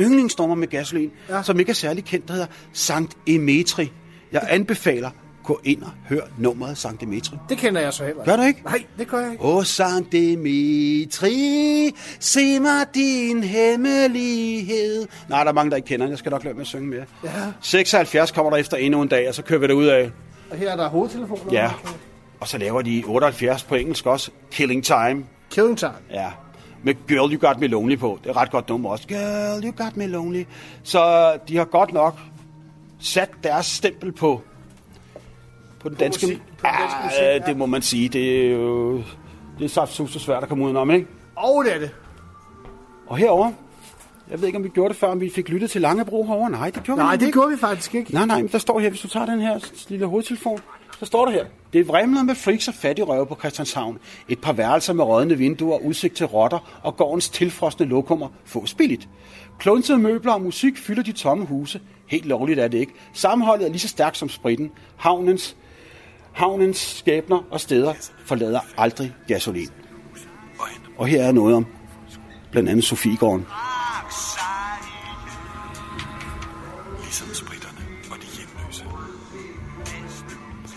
[0.00, 1.10] yndlingsnummer med Gasolin.
[1.28, 1.42] Ja.
[1.42, 3.92] som ikke er særlig kendt, der hedder Sankt Emetri.
[4.32, 5.10] Jeg anbefaler,
[5.44, 7.36] gå ind og hør nummeret Sankt Emetri.
[7.48, 8.62] Det kender jeg så heller Gør du ikke?
[8.64, 9.44] Nej, det gør jeg ikke.
[9.44, 11.90] Åh, Sankt Dimitri,
[12.20, 15.06] se mig din hemmelighed.
[15.28, 16.10] Nej, der er mange, der ikke kender den.
[16.10, 17.04] Jeg skal nok lade med at synge mere.
[17.24, 17.30] Ja.
[17.60, 20.10] 76 kommer der efter endnu en dag, og så kører vi det ud af.
[20.50, 21.52] Og her er der hovedtelefoner.
[21.52, 21.70] Ja.
[22.40, 24.30] Og så laver de 78 på engelsk også.
[24.50, 25.24] Killing Time.
[25.50, 25.92] Killing time.
[26.10, 26.30] Ja.
[26.82, 28.18] Med Girl You Got Me Lonely på.
[28.22, 29.06] Det er et ret godt nummer også.
[29.06, 30.44] Girl You Got Me Lonely.
[30.82, 32.18] Så de har godt nok
[33.00, 34.42] sat deres stempel på
[35.84, 37.38] på den danske, musik- på den danske musik, ja, ja.
[37.38, 38.08] det må man sige.
[38.08, 38.96] Det er jo
[39.58, 41.06] det er saft så svært at komme udenom, ikke?
[41.36, 41.90] Og det er det.
[43.06, 43.52] Og herover,
[44.30, 46.50] jeg ved ikke, om vi gjorde det før, om vi fik lyttet til Langebro herovre.
[46.50, 47.36] Nej, det gjorde Nej, vi det ikke.
[47.36, 48.14] gjorde vi faktisk ikke.
[48.14, 49.58] Nej, nej, men der står her, hvis du tager den her
[49.88, 50.58] lille hovedtelefon,
[50.98, 51.44] så står der her.
[51.72, 53.98] Det er vrimlet med freaks og fattige røve på Christianshavn.
[54.28, 59.08] Et par værelser med rådne vinduer, udsigt til rotter og gårdens tilfrosne lokummer fås billigt.
[59.58, 61.80] Klunsede møbler og musik fylder de tomme huse.
[62.06, 62.92] Helt lovligt er det ikke.
[63.12, 64.70] Sammenholdet er lige så stærkt som spritten.
[64.96, 65.56] Havnens,
[66.34, 67.94] havnens skæbner og steder
[68.26, 69.68] forlader aldrig gasolin.
[70.98, 71.66] Og her er noget om
[72.50, 73.46] blandt andet Sofiegården.
[77.02, 77.78] Ligesom spritterne
[78.10, 78.84] og de hjemløse.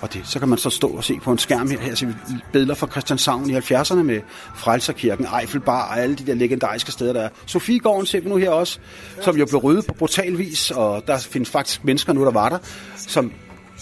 [0.02, 2.08] Og det, så kan man så stå og se på en skærm her, her ser
[2.08, 2.14] vi
[2.54, 4.22] billeder fra Christianshavn i 70'erne med
[4.56, 7.30] Frelserkirken, Eiffelbar og alle de der legendariske steder, der er.
[7.46, 8.80] Sofiegården ser vi nu her også,
[9.22, 12.50] som jo blev ryddet på brutal vis, og der findes faktisk mennesker nu, der var
[12.50, 12.58] der,
[12.96, 13.32] som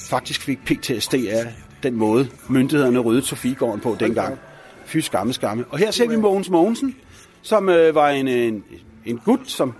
[0.09, 1.53] faktisk fik PTSD af
[1.85, 4.37] den måde, myndighederne ryddede Sofiegården på dengang.
[4.85, 5.65] Fy skamme, skamme.
[5.69, 6.95] Og her ser vi Mogens Mogensen,
[7.41, 8.63] som øh, var en, en,
[9.05, 9.73] en gut, som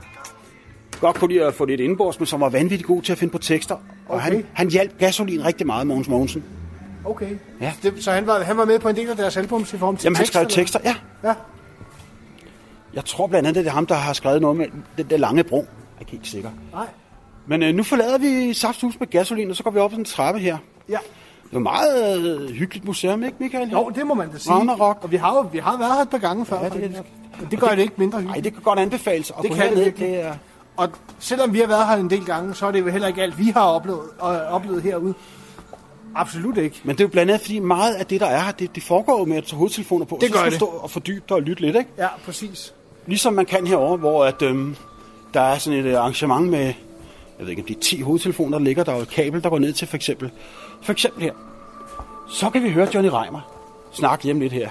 [1.00, 3.32] godt kunne lide at få lidt indbords, men som var vanvittigt god til at finde
[3.32, 3.76] på tekster.
[3.76, 3.82] Og
[4.16, 4.24] Okay.
[4.24, 6.44] han, han hjalp gasolin rigtig meget, Mogens Mogensen.
[7.06, 7.30] Okay.
[7.62, 7.74] Ja.
[7.84, 9.98] Det, så han var, han var med på en del af deres albums i form
[9.98, 10.96] til Jamen, han skrev eller tekster, ja.
[11.24, 11.34] Ja.
[12.94, 15.44] Jeg tror blandt andet, det er ham, der har skrevet noget med den der lange
[15.44, 15.58] bro.
[15.58, 16.50] Jeg er ikke helt sikker.
[16.74, 16.88] Nej.
[17.48, 20.06] Men øh, nu forlader vi Safthus med gasolin, og så går vi op ad en
[20.06, 20.58] trappe her.
[20.90, 20.98] Ja.
[21.46, 23.70] Det var meget øh, hyggeligt museum, ikke Michael?
[23.70, 24.54] Jo, det må man da sige.
[24.54, 24.98] Ragnarok.
[25.02, 26.60] Og vi har jo vi har været her et par gange før.
[26.64, 27.04] Ja, det er faktisk.
[27.40, 28.44] Men det gør det ikke mindre Nej, hyggeligt.
[28.44, 29.32] det kan godt anbefales.
[29.32, 29.84] at Det kan det herned.
[29.84, 30.08] virkelig.
[30.10, 30.34] Det er,
[30.78, 30.90] Og
[31.20, 33.38] selvom vi har været her en del gange, så er det jo heller ikke alt,
[33.40, 35.14] vi har oplevet, og oplevet herude.
[36.16, 36.82] Absolut ikke.
[36.84, 38.84] men det er jo blandt andet, fordi meget af det, der er her, det, det
[38.84, 40.18] foregår jo med at tage hovedtelefoner på.
[40.22, 40.60] Det så gør skal du det.
[40.60, 41.90] stå og fordybe dig og lytte lidt, ikke?
[41.98, 42.74] Ja, præcis.
[43.08, 44.76] Ligesom man kan herover, hvor at, øhm,
[45.34, 46.74] der er sådan et øh, arrangement med, jeg
[47.40, 49.50] ved ikke om det er 10 hovedtelefoner, der ligger der er jo et kabel, der
[49.50, 50.32] går ned til for eksempel.
[50.82, 51.34] For eksempel her.
[52.30, 53.42] Så kan vi høre Johnny Reimer
[53.92, 54.70] snakke hjem lidt her.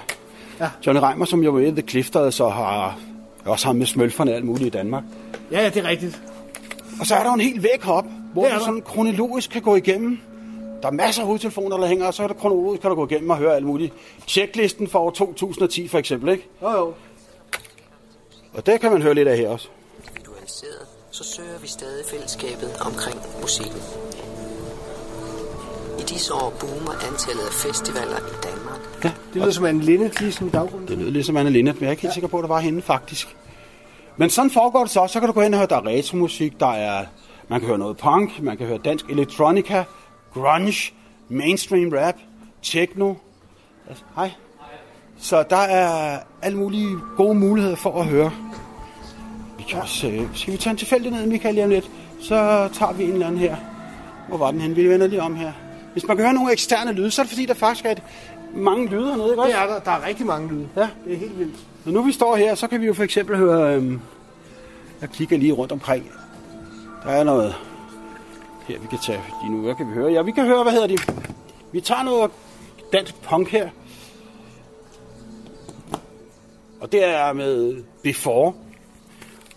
[0.59, 0.69] Ja.
[0.85, 2.97] Johnny Reimer, som jo er The Clifters og har
[3.45, 5.03] også ham med smølferne og alt muligt i Danmark.
[5.51, 6.21] Ja, ja, det er rigtigt.
[6.99, 8.59] Og så er der jo en hel væg heroppe, hvor du der.
[8.59, 10.19] sådan kronologisk kan gå igennem.
[10.81, 13.07] Der er masser af hovedtelefoner, der hænger, og så er der kronologisk, kan du gå
[13.07, 13.93] igennem og høre alt muligt.
[14.27, 16.49] Checklisten for år 2010 for eksempel, ikke?
[16.61, 16.93] Jo, jo.
[18.53, 19.67] Og det kan man høre lidt af her også.
[20.07, 23.81] individualiseret, så søger vi stadig fællesskabet omkring musikken.
[25.99, 28.79] I disse år boomer antallet af festivaler i Danmark.
[29.03, 30.87] Ja, Det lyder som en Linnet lige sådan i baggrunden.
[30.87, 32.49] Det lyder lidt som Anne Linnet, men jeg er ikke helt sikker på, at det
[32.49, 33.35] var hende faktisk.
[34.17, 35.13] Men sådan foregår det så også.
[35.13, 37.05] Så kan du gå hen og høre, der er retromusik, der er,
[37.47, 39.83] man kan høre noget punk, man kan høre dansk electronica,
[40.33, 40.93] grunge,
[41.29, 42.15] mainstream rap,
[42.61, 43.13] techno.
[43.89, 44.31] Altså, hej.
[45.17, 48.31] Så der er alle mulige gode muligheder for at høre.
[49.57, 51.91] Vi kan også, øh, skal vi tage en tilfældig ned, Michael, lige om lidt?
[52.21, 53.55] Så tager vi en eller anden her.
[54.27, 54.75] Hvor var den hen?
[54.75, 55.51] Vi vender lige om her.
[55.95, 58.03] Hvis man kan høre nogle eksterne lyde, så er det fordi, der faktisk er et,
[58.55, 59.51] mange lyde hernede, ikke også?
[59.51, 59.79] Det er der.
[59.79, 60.69] Der er rigtig mange lyde.
[60.75, 60.89] Ja.
[61.05, 61.55] Det er helt vildt.
[61.85, 63.75] Når nu vi står her, så kan vi jo for eksempel høre...
[63.75, 64.01] Øhm,
[65.01, 66.11] jeg kigger lige rundt omkring.
[67.03, 67.55] Der er noget...
[68.67, 69.61] Her, vi kan tage lige nu.
[69.61, 70.11] Hvad kan vi høre?
[70.11, 71.09] Ja, vi kan høre, hvad hedder det?
[71.71, 72.31] Vi tager noget
[72.93, 73.69] dansk punk her.
[76.81, 78.53] Og det er med Before,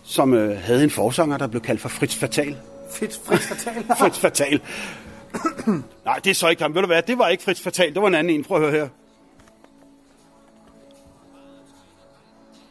[0.03, 2.57] som øh, havde en forsanger, der blev kaldt for Fritz Fatal.
[2.91, 3.83] Fedt, frit fatal.
[3.97, 4.61] Fritz Fatal.
[6.05, 6.75] Nej, det er så ikke ham.
[6.75, 7.01] Ved du hvad?
[7.01, 7.93] Det var ikke Fritz Fatal.
[7.93, 8.43] Det var en anden en.
[8.43, 8.87] Prøv at høre her.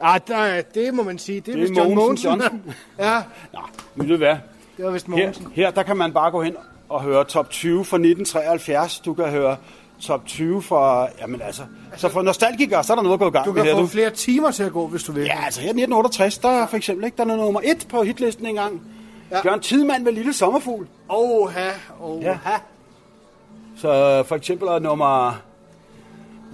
[0.00, 1.40] ah, der, er- det må man sige.
[1.40, 2.30] Det er, Det er vist John Mogensen.
[2.30, 2.74] Johnson.
[2.98, 3.58] ja, Nå,
[3.94, 4.36] men ved du hvad?
[4.76, 5.46] det var vist Her, Mogensen.
[5.54, 6.56] her der kan man bare gå hen
[6.88, 9.00] og høre top 20 fra 1973.
[9.00, 9.56] Du kan høre
[10.00, 11.08] top 20 fra...
[11.20, 11.62] Jamen altså...
[11.96, 13.74] Så for nostalgikere, så er der noget at gå i gang Du med kan her.
[13.76, 13.86] få Du.
[13.86, 15.22] flere timer til at gå, hvis du vil.
[15.24, 18.46] Ja, altså her 1968, der er for eksempel ikke, der er nummer 1 på hitlisten
[18.46, 18.82] engang.
[19.30, 19.42] Ja.
[19.42, 20.86] Bjørn Tidemand med Lille Sommerfugl.
[21.08, 21.70] Oha,
[22.00, 22.22] oha.
[22.28, 22.38] Ja.
[23.76, 25.40] Så for eksempel er nummer...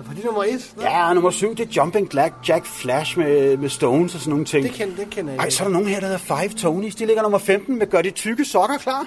[0.06, 0.72] For det er nummer et.
[0.76, 4.30] Nå, Ja, nummer 7, det er Jumping Jack, Jack Flash med, med Stones og sådan
[4.30, 4.64] nogle ting.
[4.66, 5.54] Det kender, det kender jeg Ej, ikke.
[5.54, 6.94] så er der nogen her, der hedder Five Tonys.
[6.94, 9.06] De ligger nummer 15 med Gør de tykke sokker klar.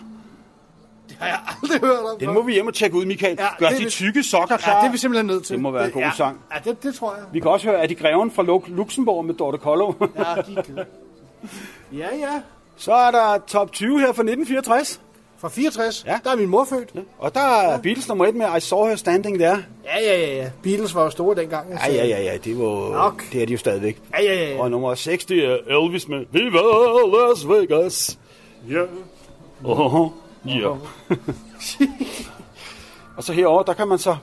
[1.09, 2.19] Det har jeg aldrig hørt om.
[2.19, 3.35] Den må vi hjem og tjekke ud, Michael.
[3.39, 4.73] Ja, Ja, Gør det er de vi- tykke sokker klar.
[4.75, 5.53] Ja, det er vi simpelthen nødt til.
[5.53, 6.11] Det må være en god ja.
[6.17, 6.39] sang.
[6.53, 7.23] Ja, det, det tror jeg.
[7.33, 9.93] Vi kan også høre, at de greven fra Lu- Luxembourg med Dorte Kollo.
[10.01, 10.83] Ja, de er.
[11.93, 12.41] Ja, ja.
[12.77, 15.01] Så er der top 20 her fra 1964.
[15.39, 16.19] Fra 64, Ja.
[16.23, 16.93] der er min mor født.
[17.19, 19.63] Og der er Beatles nummer 1 med I Saw Her Standing There.
[19.85, 20.49] Ja, ja, ja, ja.
[20.63, 21.71] Beatles var jo store dengang.
[21.87, 22.37] Ja, ja, ja, ja.
[22.37, 23.23] Det, var, Nok.
[23.33, 24.01] det er de jo stadigvæk.
[24.13, 24.53] Ja, ja, ja.
[24.55, 24.61] ja.
[24.61, 26.59] Og nummer 6, det er Elvis med Viva
[27.31, 28.19] Las Vegas.
[28.69, 28.81] Ja.
[29.63, 30.09] Oh,
[30.45, 30.67] ja.
[33.17, 34.15] og så herover der kan man så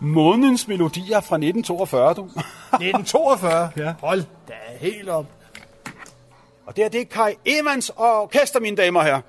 [0.00, 2.22] månedens melodier fra 1942, du.
[2.72, 3.70] 1942.
[3.76, 3.92] Ja.
[4.02, 5.26] Hold da helt op.
[6.66, 9.20] og det er det er Kai Evans og orkester, mine damer her.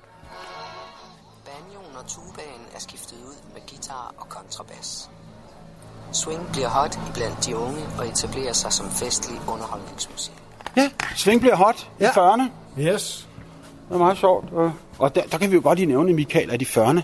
[1.44, 5.10] Banjoen og tubaen er skiftet ud med guitar og kontrabas.
[6.12, 10.34] Swing bliver hot blandt de unge og etablerer sig som festlig underholdningsmusik.
[10.76, 12.04] Ja, Sving bliver hot ja.
[12.04, 12.34] i Ja.
[12.34, 12.42] 40'erne.
[12.80, 13.28] Yes.
[13.88, 14.52] Det er meget sjovt.
[14.52, 17.00] Og, og der, der kan vi jo godt lige nævne, Michael, at i 40'erne,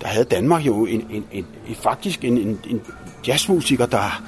[0.00, 2.82] der havde Danmark jo en, en, en, en faktisk en, en, en
[3.26, 4.22] jazzmusiker, der...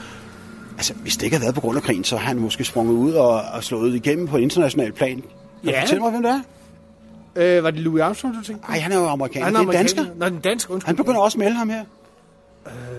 [0.76, 2.94] Altså, hvis det ikke havde været på grund af krigen, så har han måske sprunget
[2.94, 5.14] ud og, og slået igennem på international plan.
[5.16, 5.24] Kan
[5.72, 5.80] Ja.
[5.82, 6.40] fortælle mig, hvem det er?
[7.58, 8.68] Øh, var det Louis Armstrong, du tænkte?
[8.68, 9.44] Nej, han er jo amerikaner.
[9.46, 10.04] Han det er dansker.
[10.16, 10.86] Nå, den danske, undskyld.
[10.86, 11.84] Han begynder også at melde ham her.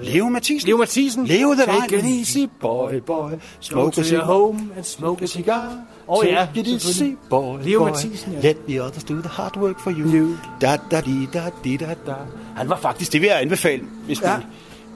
[0.03, 0.67] Leo Mathisen.
[0.67, 1.25] Leo Mathisen.
[1.25, 2.05] Leo the Take Lion.
[2.05, 3.31] it easy, boy, boy.
[3.59, 4.19] Smoke a cigar.
[4.19, 5.69] your home and smoke a cigar.
[6.07, 7.89] Åh oh, ja, Take it easy, boy, Leo boy.
[7.89, 8.39] Mathisen, ja.
[8.47, 10.35] Let the others do the hard work for you.
[10.61, 12.13] Da, da, di, da, di, da, da.
[12.55, 14.43] Han var faktisk, det vil jeg anbefale, hvis man...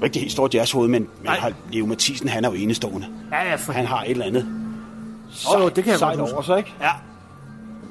[0.01, 0.05] Ja.
[0.05, 3.07] Ikke det helt store jazzhoved, men, men har, Leo Mathisen, han er jo enestående.
[3.31, 4.45] Ja, ja, for Han har et eller andet
[5.55, 6.73] Åh, det kan jeg sejt godt over sig, ikke?
[6.81, 6.89] Ja.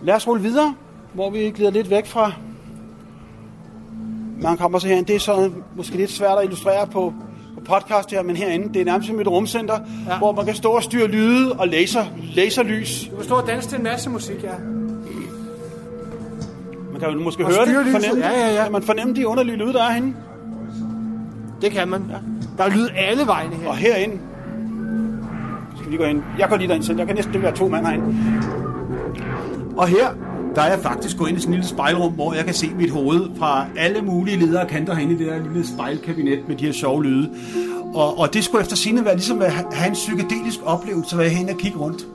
[0.03, 0.75] Lad os rulle videre,
[1.13, 2.33] hvor vi glider lidt væk fra...
[4.43, 5.07] Man kommer så herind.
[5.07, 7.15] Det er så måske lidt svært at illustrere på,
[7.55, 10.19] på podcast her, men herinde, det er nærmest som et rumcenter, ja.
[10.19, 12.05] hvor man kan stå og styre lyde og laser,
[12.35, 13.09] laserlys.
[13.11, 14.55] Du kan stå og danse til en masse musik, ja.
[16.93, 18.63] Man kan jo måske Og høre det, fornemme Ja, ja, ja.
[18.63, 20.15] Kan man fornemme de underlige lyde, der er herinde?
[21.63, 22.05] Det kan man.
[22.11, 22.17] Ja.
[22.59, 23.69] Der er lyd alle vegne her.
[23.69, 24.15] Og herinde,
[25.81, 26.23] skal vi gå ind.
[26.39, 26.99] Jeg går lige derind selv.
[26.99, 28.05] Jeg kan næsten være to mand herinde.
[29.77, 30.09] Og her,
[30.55, 32.71] der er jeg faktisk gået ind i sådan et lille spejlrum, hvor jeg kan se
[32.79, 36.65] mit hoved fra alle mulige ledere kanter herinde i det der lille spejlkabinet med de
[36.67, 37.31] her sjove lyde.
[37.95, 41.23] Og, og det skulle efter sine være ligesom at ha- have en psykedelisk oplevelse, hvor
[41.25, 42.07] jeg hen og kigge rundt.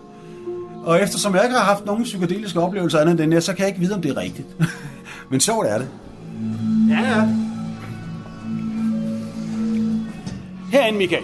[0.83, 3.59] Og eftersom jeg ikke har haft nogen psykedeliske oplevelser andet end den her, så kan
[3.59, 4.47] jeg ikke vide, om det er rigtigt.
[5.31, 5.87] Men sjovt er det.
[6.89, 7.27] Ja, ja.
[10.75, 11.23] Herinde, Michael.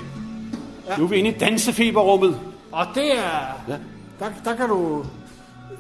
[0.90, 0.98] Ja.
[0.98, 2.40] Nu er vi inde i dansefeberrummet.
[2.72, 3.62] Og det er...
[3.68, 3.76] Ja.
[4.20, 5.04] Der, der kan du...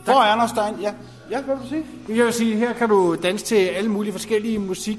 [0.05, 0.73] Hvor er Anders Stein?
[0.81, 0.91] Ja.
[1.31, 2.23] Ja, hvad vil du sige?
[2.25, 4.97] Jeg sige, her kan du danse til alle mulige forskellige musik...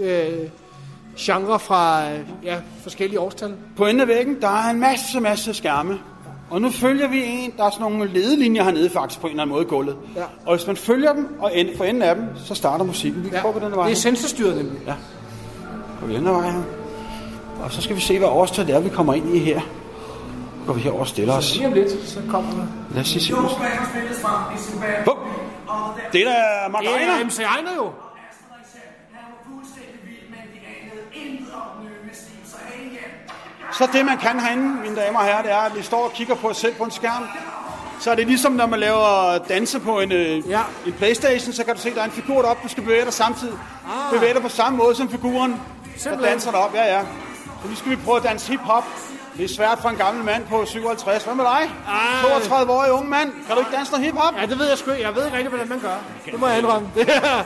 [0.00, 0.28] Ja.
[0.30, 0.48] Øh,
[1.18, 2.02] genre fra
[2.42, 3.54] ja, forskellige årstal.
[3.76, 5.98] På enden af væggen, der er en masse, masse skærme.
[6.50, 9.42] Og nu følger vi en, der er sådan nogle ledelinjer hernede faktisk på en eller
[9.42, 9.96] anden måde i gulvet.
[10.16, 10.22] Ja.
[10.46, 13.24] Og hvis man følger dem og end, for enden af dem, så starter musikken.
[13.24, 13.42] Vi kan Ja.
[13.46, 13.84] gå på den vej.
[13.86, 14.78] Det er sensorstyret nemlig.
[14.86, 14.94] Ja.
[16.00, 16.62] På den vej her.
[17.62, 19.60] Og så skal vi se, hvad årstal det er, vi kommer ind i her.
[20.66, 21.54] Går vi herover og stiller os.
[21.56, 22.66] Lige om lidt, så kommer der...
[22.94, 23.32] Lad os se.
[25.04, 25.16] Bum.
[26.12, 27.24] Det er da Mark Det er.
[27.24, 27.90] MC Ejner jo.
[33.72, 36.12] Så det, man kan herinde, mine damer og herrer, det er, at vi står og
[36.12, 37.22] kigger på os selv på en skærm.
[38.00, 40.60] Så er det ligesom, når man laver danse på en, øh, Ja.
[40.86, 43.04] en Playstation, så kan du se, at der er en figur deroppe, du skal bevæge
[43.04, 43.54] dig samtidig.
[43.86, 44.12] Ah.
[44.14, 45.58] Bevæge dig på samme måde som figuren, der
[45.96, 46.30] Simpelthen.
[46.32, 46.74] danser derop.
[46.74, 47.02] Ja, ja.
[47.64, 48.84] Så nu skal vi prøve at danse hip-hop.
[49.36, 51.24] Det er svært for en gammel mand på 57.
[51.24, 51.70] Hvad med dig?
[51.88, 52.24] Ah.
[52.24, 53.32] 32-årig ung mand.
[53.46, 54.34] Kan du ikke danse noget hip-hop?
[54.40, 54.90] Ja, det ved jeg sgu.
[54.90, 55.96] Jeg ved ikke rigtig, hvordan man gør.
[56.24, 56.88] Det må jeg indrømme.
[56.94, 57.44] Det er,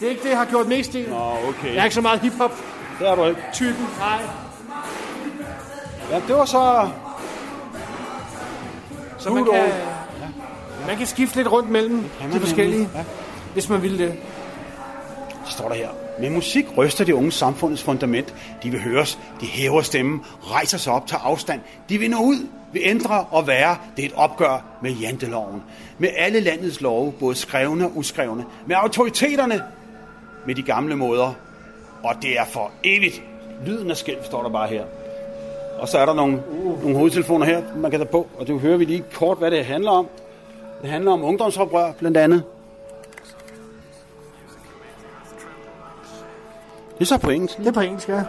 [0.00, 1.06] det er ikke det, jeg har gjort mest i.
[1.08, 1.74] Nå, okay.
[1.74, 2.66] Jeg er ikke så meget hiphop-typen.
[2.98, 3.40] Det er du ikke.
[3.98, 4.20] Nej.
[6.10, 6.88] Ja, det var så...
[9.18, 9.72] Så man kan, old.
[10.86, 12.88] man kan skifte lidt rundt mellem de forskellige.
[12.94, 13.04] Ja.
[13.52, 14.18] hvis man vil det.
[15.44, 15.88] Så står der her.
[16.20, 18.34] Med musik ryster de unge samfundets fundament.
[18.62, 21.60] De vil høres, de hæver stemmen, rejser sig op, tager afstand.
[21.88, 23.76] De vil nå ud, vil ændre og være.
[23.96, 25.62] Det er et opgør med janteloven.
[25.98, 28.44] Med alle landets love, både skrevne og uskrevne.
[28.66, 29.62] Med autoriteterne,
[30.46, 31.32] med de gamle måder.
[32.02, 33.22] Og det er for evigt.
[33.66, 34.84] Lyden af skælv står der bare her.
[35.78, 36.82] Og så er der nogle, uh.
[36.82, 38.28] nogle hovedtelefoner her, man kan tage på.
[38.38, 40.06] Og det hører vi lige kort, hvad det handler om.
[40.82, 42.42] Det handler om ungdomsoprør, blandt andet.
[47.00, 47.58] Det er så på engelsk.
[47.58, 48.22] Det er på engelsk, ja.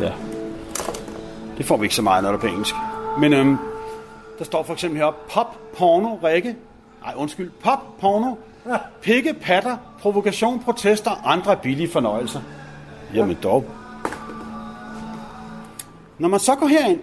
[0.00, 0.12] Ja.
[1.58, 2.74] Det får vi ikke så meget, når det er på engelsk.
[3.18, 3.56] Men øhm,
[4.38, 6.56] der står for eksempel heroppe, pop, porno, række.
[7.04, 7.50] Nej, undskyld.
[7.50, 8.34] Pop, porno,
[9.02, 12.40] pikke, patter, provokation, protester, andre billige fornøjelser.
[13.14, 13.64] Jamen dog.
[16.18, 17.00] Når man så går herind,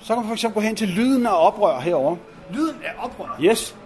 [0.00, 2.16] så kan man for eksempel gå hen til lyden af oprør herovre.
[2.50, 3.36] Lyden er oprør.
[3.40, 3.76] Yes,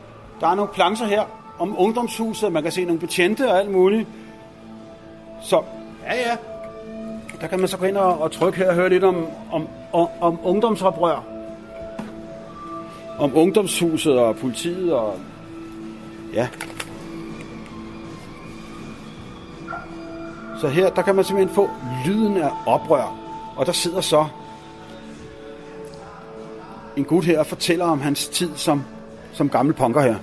[0.40, 1.24] der er nogle plancher her
[1.58, 4.08] om ungdomshuset, man kan se nogle betjente og alt muligt.
[5.42, 5.62] Så
[6.06, 6.36] Ja, ja.
[7.40, 9.68] der kan man så gå ind og, og trykke her og høre lidt om, om,
[9.92, 11.24] om, om ungdomsoprør.
[13.18, 15.18] Om ungdomshuset og politiet og...
[16.34, 16.48] Ja.
[20.60, 21.70] Så her, der kan man simpelthen få
[22.06, 23.16] lyden af oprør.
[23.56, 24.26] Og der sidder så
[26.96, 28.84] en gut her og fortæller om hans tid som,
[29.32, 30.16] som gammel punker her.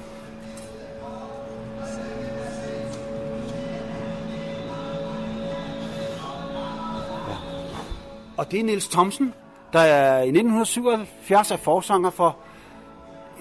[8.37, 9.33] Og det er Niels Thomsen,
[9.73, 12.37] der er i 1977 er forsanger for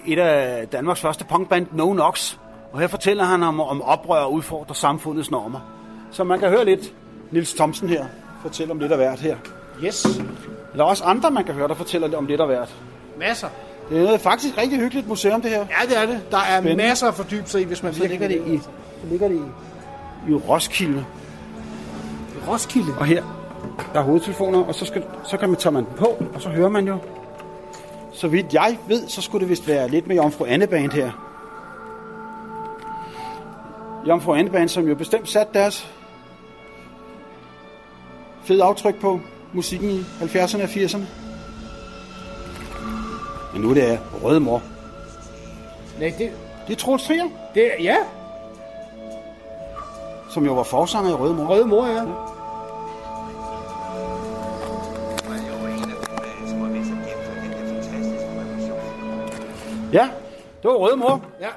[0.05, 2.37] et af Danmarks første punkband, No Nox.
[2.73, 5.59] Og her fortæller han om, om oprør og udfordrer samfundets normer.
[6.11, 6.93] Så man kan høre lidt
[7.31, 8.05] Niels Thomsen her
[8.41, 9.37] fortælle om lidt af hvert her.
[9.83, 10.07] Yes.
[10.73, 12.75] Der er også andre, man kan høre, der fortæller om lidt af hvert.
[13.19, 13.47] Masser.
[13.89, 15.57] Det er faktisk et rigtig hyggeligt museum, det her.
[15.57, 16.31] Ja, det er det.
[16.31, 16.83] Der er Spændende.
[16.83, 18.69] masser at fordybe sig i, hvis man Så ligger det i, så
[19.09, 21.05] ligger det i, i Roskilde.
[22.47, 22.93] Roskilde.
[22.99, 23.23] Og her,
[23.93, 26.49] der er hovedtelefoner, og så, skal, så kan man tage man den på, og så
[26.49, 26.97] hører man jo.
[28.13, 31.11] Så vidt jeg ved, så skulle det vist være lidt med Jomfru Anneband her.
[34.07, 35.91] Jomfru Anneband, som jo bestemt sat deres
[38.43, 39.19] fede aftryk på
[39.53, 41.03] musikken i 70'erne og 80'erne.
[43.53, 44.61] Men nu er det Røde Mor.
[45.99, 46.31] Nej, det,
[46.67, 47.95] Det er Troels Trier, det ja,
[50.29, 51.45] som jo var forsanger i Røde Mor.
[51.45, 51.93] røde mor, ja.
[51.93, 52.03] Ja,
[60.61, 61.21] det var Røde Mor.
[61.41, 61.47] Ja.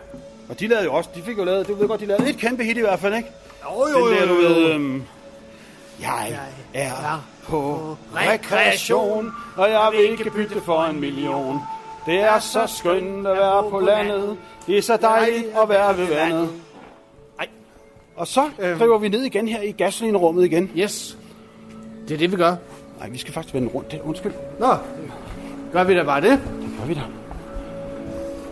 [0.48, 2.36] Og de lavede jo også, de fik jo lavet, du ved godt, de lavede et
[2.36, 3.28] kæmpe hit i hvert fald, ikke?
[3.64, 4.74] Jo, jo, Den der, jo, du jo, ved, jo.
[4.74, 5.02] øhm,
[6.00, 6.38] jeg
[6.74, 11.60] er på rekreation, og jeg vil ikke bytte for en million.
[12.06, 14.36] Det er så skønt at være på landet,
[14.66, 16.50] det er så dejligt at være ved vandet.
[17.38, 17.48] Ej.
[18.16, 20.70] Og så driver vi ned igen her i gasolinerummet igen.
[20.76, 21.18] Yes.
[22.08, 22.54] Det er det, vi gør.
[22.98, 23.92] Nej, vi skal faktisk vende rundt.
[23.92, 24.76] Det, undskyld, Nå,
[25.72, 26.30] gør vi da bare det.
[26.30, 27.00] det gør vi da.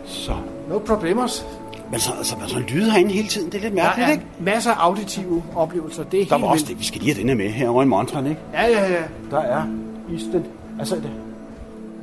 [0.09, 0.33] Så.
[0.69, 1.47] No problemers.
[1.91, 4.25] Men så, altså, så lyde herinde hele tiden, det er lidt Der mærkeligt, er ikke?
[4.41, 6.05] masser af auditive oplevelser.
[6.05, 6.69] Det er Der var også vildt.
[6.69, 8.41] det, vi skal lige have den her med her over i Montreal, ikke?
[8.53, 9.03] Ja, ja, ja.
[9.31, 9.63] Der er
[10.11, 10.47] i den,
[10.79, 11.11] altså det,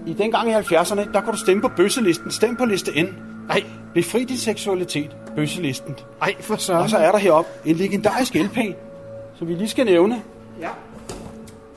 [0.06, 2.32] i dengang i 70'erne, der kunne du stemme på bøsselisten.
[2.32, 3.08] Stem på liste N.
[3.50, 5.16] Ej, Befri din seksualitet.
[5.36, 5.96] Bøsselisten.
[6.22, 6.82] ej, for søren.
[6.84, 8.58] Og så er der heroppe en legendarisk LP,
[9.36, 10.22] som vi lige skal nævne.
[10.62, 10.70] Ja.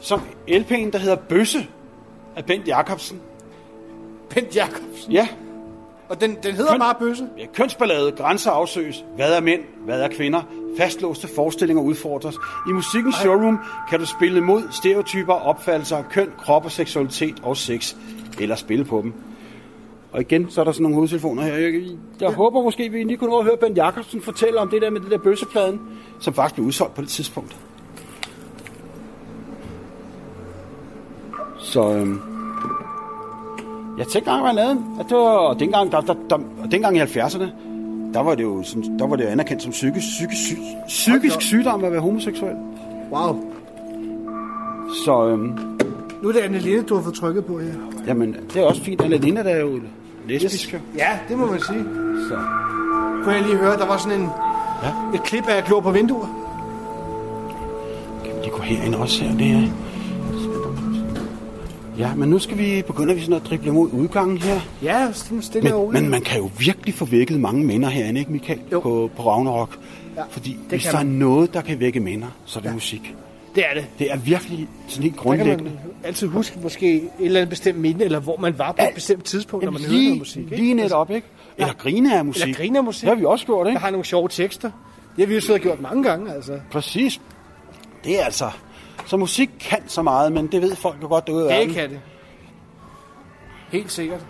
[0.01, 1.67] Som LP'en, der hedder Bøsse
[2.37, 3.21] af Bent Jacobsen.
[4.35, 5.13] Bent Jacobsen.
[5.13, 5.29] Ja,
[6.09, 7.29] Og den, den hedder Køn- bare Bøsse.
[7.39, 9.05] ja kønsballade, grænser afsøges.
[9.17, 9.61] Hvad er mænd?
[9.85, 10.43] Hvad er kvinder?
[10.79, 12.35] Fastlåste forestillinger udfordres.
[12.69, 13.59] I musikkens showroom
[13.91, 17.97] kan du spille mod stereotyper, opfattelser af køn, krop og seksualitet og sex.
[18.41, 19.13] Eller spille på dem.
[20.13, 21.55] Og igen, så er der sådan nogle hovedtelefoner her.
[21.55, 21.83] Jeg,
[22.21, 24.91] jeg håber måske, vi lige kunne nå at høre Bent Jacobsen fortælle om det der
[24.91, 25.81] med det der bøssepladen,
[26.21, 27.57] som faktisk blev udsolgt på det tidspunkt.
[31.59, 32.21] Så øhm,
[33.99, 36.39] jeg tænkte engang, man lavede, at det var, dengang, der, der, der,
[36.71, 37.45] dengang i 70'erne,
[38.15, 40.55] der var det jo sådan, der var det jo anerkendt som psykisk, psykisk, psy,
[40.87, 42.55] psykisk sygdom at være homoseksuel.
[43.13, 43.45] Wow.
[45.05, 45.59] Så øhm,
[46.23, 47.73] Nu er det Anneline, du har fået trykket på her.
[48.07, 49.01] jamen, det er også fint.
[49.01, 49.81] Annalena, der er jo
[50.29, 50.75] lesbisk.
[50.75, 50.81] Yes.
[50.97, 51.85] Ja, det må man sige.
[52.29, 52.39] Så.
[53.23, 54.29] Kunne jeg lige høre, der var sådan en,
[54.83, 54.89] Ja.
[55.15, 56.27] et klip af at klå på vinduer.
[58.25, 59.37] Kan lige gå herind også her?
[59.39, 59.63] Det er...
[61.99, 64.61] Ja, men nu skal vi begynde vi sådan at drible mod udgangen her.
[64.83, 66.03] Ja, sådan stille og Men, roligt.
[66.03, 68.61] men man kan jo virkelig få vækket mange minder herinde, ikke Michael?
[68.73, 68.81] Jo.
[68.81, 69.79] På, på Ragnarok.
[70.17, 71.07] Ja, Fordi hvis der er man.
[71.07, 72.75] noget, der kan vække minder, så er det ja.
[72.75, 73.15] musik.
[73.55, 73.87] Det er det.
[73.99, 75.65] Det er virkelig sådan helt Der kan grundlæggende.
[75.65, 75.73] man
[76.05, 79.25] altid huske måske et eller andet bestemt minde, eller hvor man var på et bestemt
[79.25, 80.43] tidspunkt, når man hørte noget musik.
[80.45, 80.57] Ikke?
[80.57, 81.27] Lige netop, ikke?
[81.59, 82.43] Eller grine af musik.
[82.43, 83.01] Eller grine af musik.
[83.01, 83.81] Det har vi også gjort, Der ikke?
[83.81, 84.71] har nogle sjove tekster.
[85.17, 86.53] Det har vi jo siddet og gjort mange gange, altså.
[86.71, 87.21] Præcis.
[88.05, 88.51] Det er altså...
[89.09, 91.91] Så musik kan så meget, men det ved folk jo godt derude i Det kan
[91.91, 92.01] det.
[93.73, 94.21] Helt sikkert.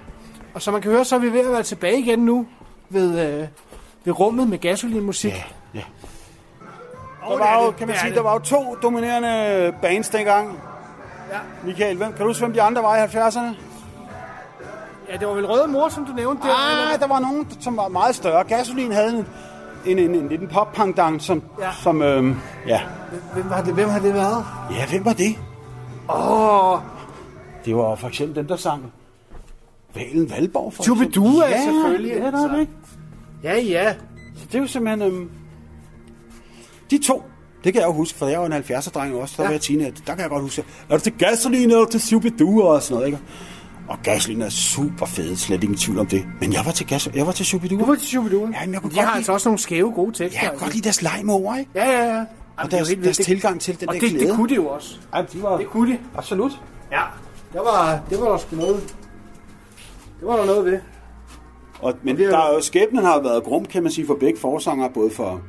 [0.55, 2.47] Og som man kan høre, så er vi ved at være tilbage igen nu
[2.89, 3.49] ved, øh,
[4.05, 5.33] ved rummet med gasolinmusik.
[5.33, 5.43] Ja,
[5.75, 5.83] ja.
[7.29, 10.61] Der var jo, kan man sige, der var jo to dominerende bands dengang.
[11.33, 11.39] Ja.
[11.65, 13.57] Michael, hvem, kan du huske, hvem de andre var i 70'erne?
[15.09, 16.55] Ja, det var vel Røde Mor, som du nævnte der.
[16.55, 16.99] Ah, eller?
[16.99, 18.45] der var nogen, som var meget større.
[18.45, 19.27] Gasolin havde en,
[19.87, 21.71] en, en, en liten pop punk som, Ja.
[21.83, 22.81] som øhm, ja.
[23.35, 24.45] Hvem, var det, hvem har det været?
[24.71, 25.39] ja, hvem var det?
[26.11, 26.79] Åh, oh,
[27.65, 28.93] Det var for eksempel dem, der sang
[29.95, 30.73] Valen Valborg.
[30.73, 31.51] For Chubidua, eksempel.
[31.51, 32.73] ja, selvfølgelig, Ja, der er det ikke.
[33.43, 33.95] ja, ja.
[34.37, 35.13] Så det er jo simpelthen...
[35.13, 35.31] Øhm,
[36.91, 37.23] de to,
[37.65, 39.49] det kan jeg jo huske, for jeg var en 70'er-dreng også, der Ja.
[39.49, 39.91] var jeg teenager.
[40.07, 43.07] Der kan jeg godt huske, er du til gasolin eller til Shubidua og sådan noget,
[43.07, 43.19] ikke?
[43.89, 46.25] Og gasolin er super fed, slet ingen tvivl om det.
[46.41, 47.79] Men jeg var til, gas, jeg var til Shubidua.
[47.81, 48.41] Du var til Chubidua.
[48.41, 50.41] Ja, men jeg kunne De godt har lide- altså også nogle skæve, gode tekster.
[50.41, 51.71] Ja, jeg kan godt lide deres leg med ord, ikke?
[51.75, 52.05] Ja, ja, ja.
[52.07, 52.27] Jamen,
[52.57, 53.27] Og det er deres, helt deres vildt.
[53.27, 54.27] tilgang til den Og der det, glæde.
[54.27, 54.99] det kunne de jo også.
[55.15, 55.57] Ja, de var...
[55.57, 55.99] Det kunne de.
[56.17, 56.53] Absolut.
[56.93, 57.03] Ja.
[57.53, 58.95] Der var, det var der sgu noget.
[60.21, 60.79] Det var der noget ved.
[61.81, 64.07] Og, men det er jo- der er jo, skæbnen har været grum, kan man sige,
[64.07, 65.41] for begge forsanger, både for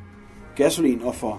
[0.56, 1.38] gasolin og for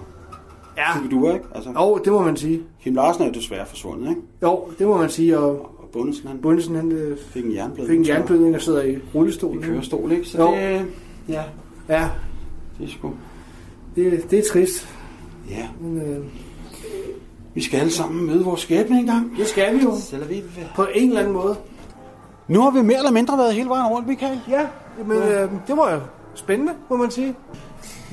[0.76, 0.92] Ja.
[0.94, 1.44] Shubidua, ikke?
[1.54, 2.62] Altså, Jo, det må man sige.
[2.82, 4.20] Kim Larsen er jo desværre forsvundet, ikke?
[4.42, 5.38] Jo, det må man sige.
[5.38, 7.86] Og Og Bundesen, han Bundesen, han øh, fik en jernblød.
[7.86, 9.58] fik en jernblødning og sidder i rullestol.
[9.58, 10.24] I kørestol, ikke?
[10.28, 10.54] Så Jo.
[10.54, 10.86] det,
[11.28, 11.42] ja,
[11.88, 12.08] Ja,
[12.78, 13.10] det er sgu...
[13.96, 14.88] det, det er trist.
[15.50, 16.24] Ja, Men, øh,
[17.54, 19.32] vi skal alle sammen møde vores skæbne engang.
[19.38, 19.92] det skal vi jo.
[20.28, 20.42] Vi...
[20.76, 21.56] På en eller anden måde.
[22.48, 24.40] Nu har vi mere eller mindre været hele vejen rundt, Michael.
[24.48, 24.66] Ja,
[25.06, 26.00] men øh, det var jo
[26.34, 27.34] spændende, må man sige.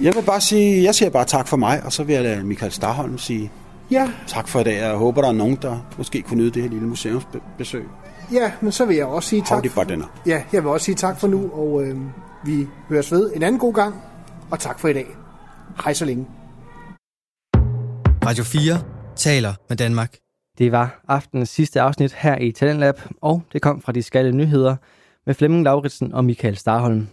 [0.01, 2.43] Jeg vil bare sige, jeg siger bare tak for mig, og så vil jeg lade
[2.43, 3.51] Michael Starholm sige
[3.91, 4.77] Ja, tak for i dag.
[4.77, 7.85] Jeg håber, der er nogen, der måske kunne nyde det her lille museumsbesøg.
[8.31, 9.49] ja, men så vil jeg også sige tak.
[9.49, 10.05] Howdy, bartender.
[10.25, 11.97] Ja, jeg vil også sige tak for nu, og øh,
[12.45, 14.01] vi høres ved en anden god gang.
[14.51, 15.05] Og tak for i dag.
[15.83, 16.27] Hej så længe.
[18.25, 18.81] Radio 4
[19.15, 20.15] taler med Danmark.
[20.57, 24.75] Det var aftenens sidste afsnit her i Talentlab, og det kom fra de skalle nyheder
[25.25, 27.07] med Flemming Lauritsen og Michael Starholm.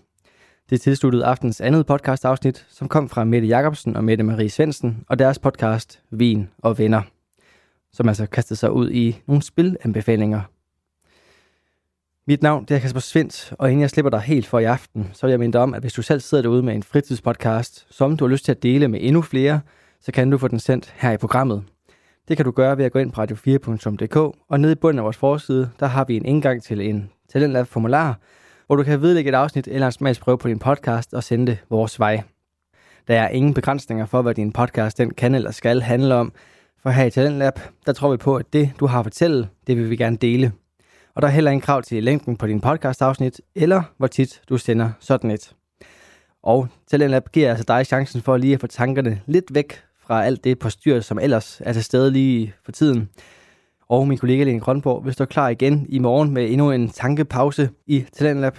[0.71, 5.19] Det tilsluttede aftens andet podcast-afsnit, som kom fra Mette Jacobsen og Mette Marie Svendsen og
[5.19, 7.03] deres podcast Vin og Venner.
[7.93, 10.41] som altså kastede sig ud i nogle spilanbefalinger.
[12.27, 15.11] Mit navn det er Kasper Svendt, og inden jeg slipper dig helt for i aften,
[15.13, 17.87] så vil jeg minde dig om, at hvis du selv sidder derude med en fritidspodcast,
[17.91, 19.61] som du har lyst til at dele med endnu flere,
[20.01, 21.65] så kan du få den sendt her i programmet.
[22.29, 24.17] Det kan du gøre ved at gå ind på radio4.dk,
[24.49, 27.67] og nede i bunden af vores forside, der har vi en indgang til en Talentlab
[27.67, 28.19] formular,
[28.67, 31.59] hvor du kan vedlægge et afsnit eller en smagsprøve på din podcast og sende det
[31.71, 32.23] vores vej.
[33.09, 36.33] Der er ingen begrænsninger for, hvad din podcast den kan eller skal handle om,
[36.83, 39.77] for her i Talentlab, der tror vi på, at det, du har at fortælle, det
[39.77, 40.53] vil vi gerne dele.
[41.15, 44.59] Og der er heller ingen krav til længden på din podcast-afsnit, eller hvor tit du
[44.59, 45.53] sender sådan et.
[46.43, 50.45] Og Talentlab giver altså dig chancen for lige at få tankerne lidt væk fra alt
[50.45, 53.09] det på styr, som ellers er til stede lige for tiden.
[53.89, 57.71] Og min kollega Lene Grønborg vil stå klar igen i morgen med endnu en tankepause
[57.87, 58.59] i Talentlab.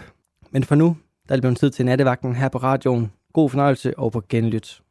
[0.51, 0.97] Men for nu,
[1.27, 3.11] der er det blevet tid til nattevagten her på radioen.
[3.33, 4.81] God fornøjelse og på genlyt.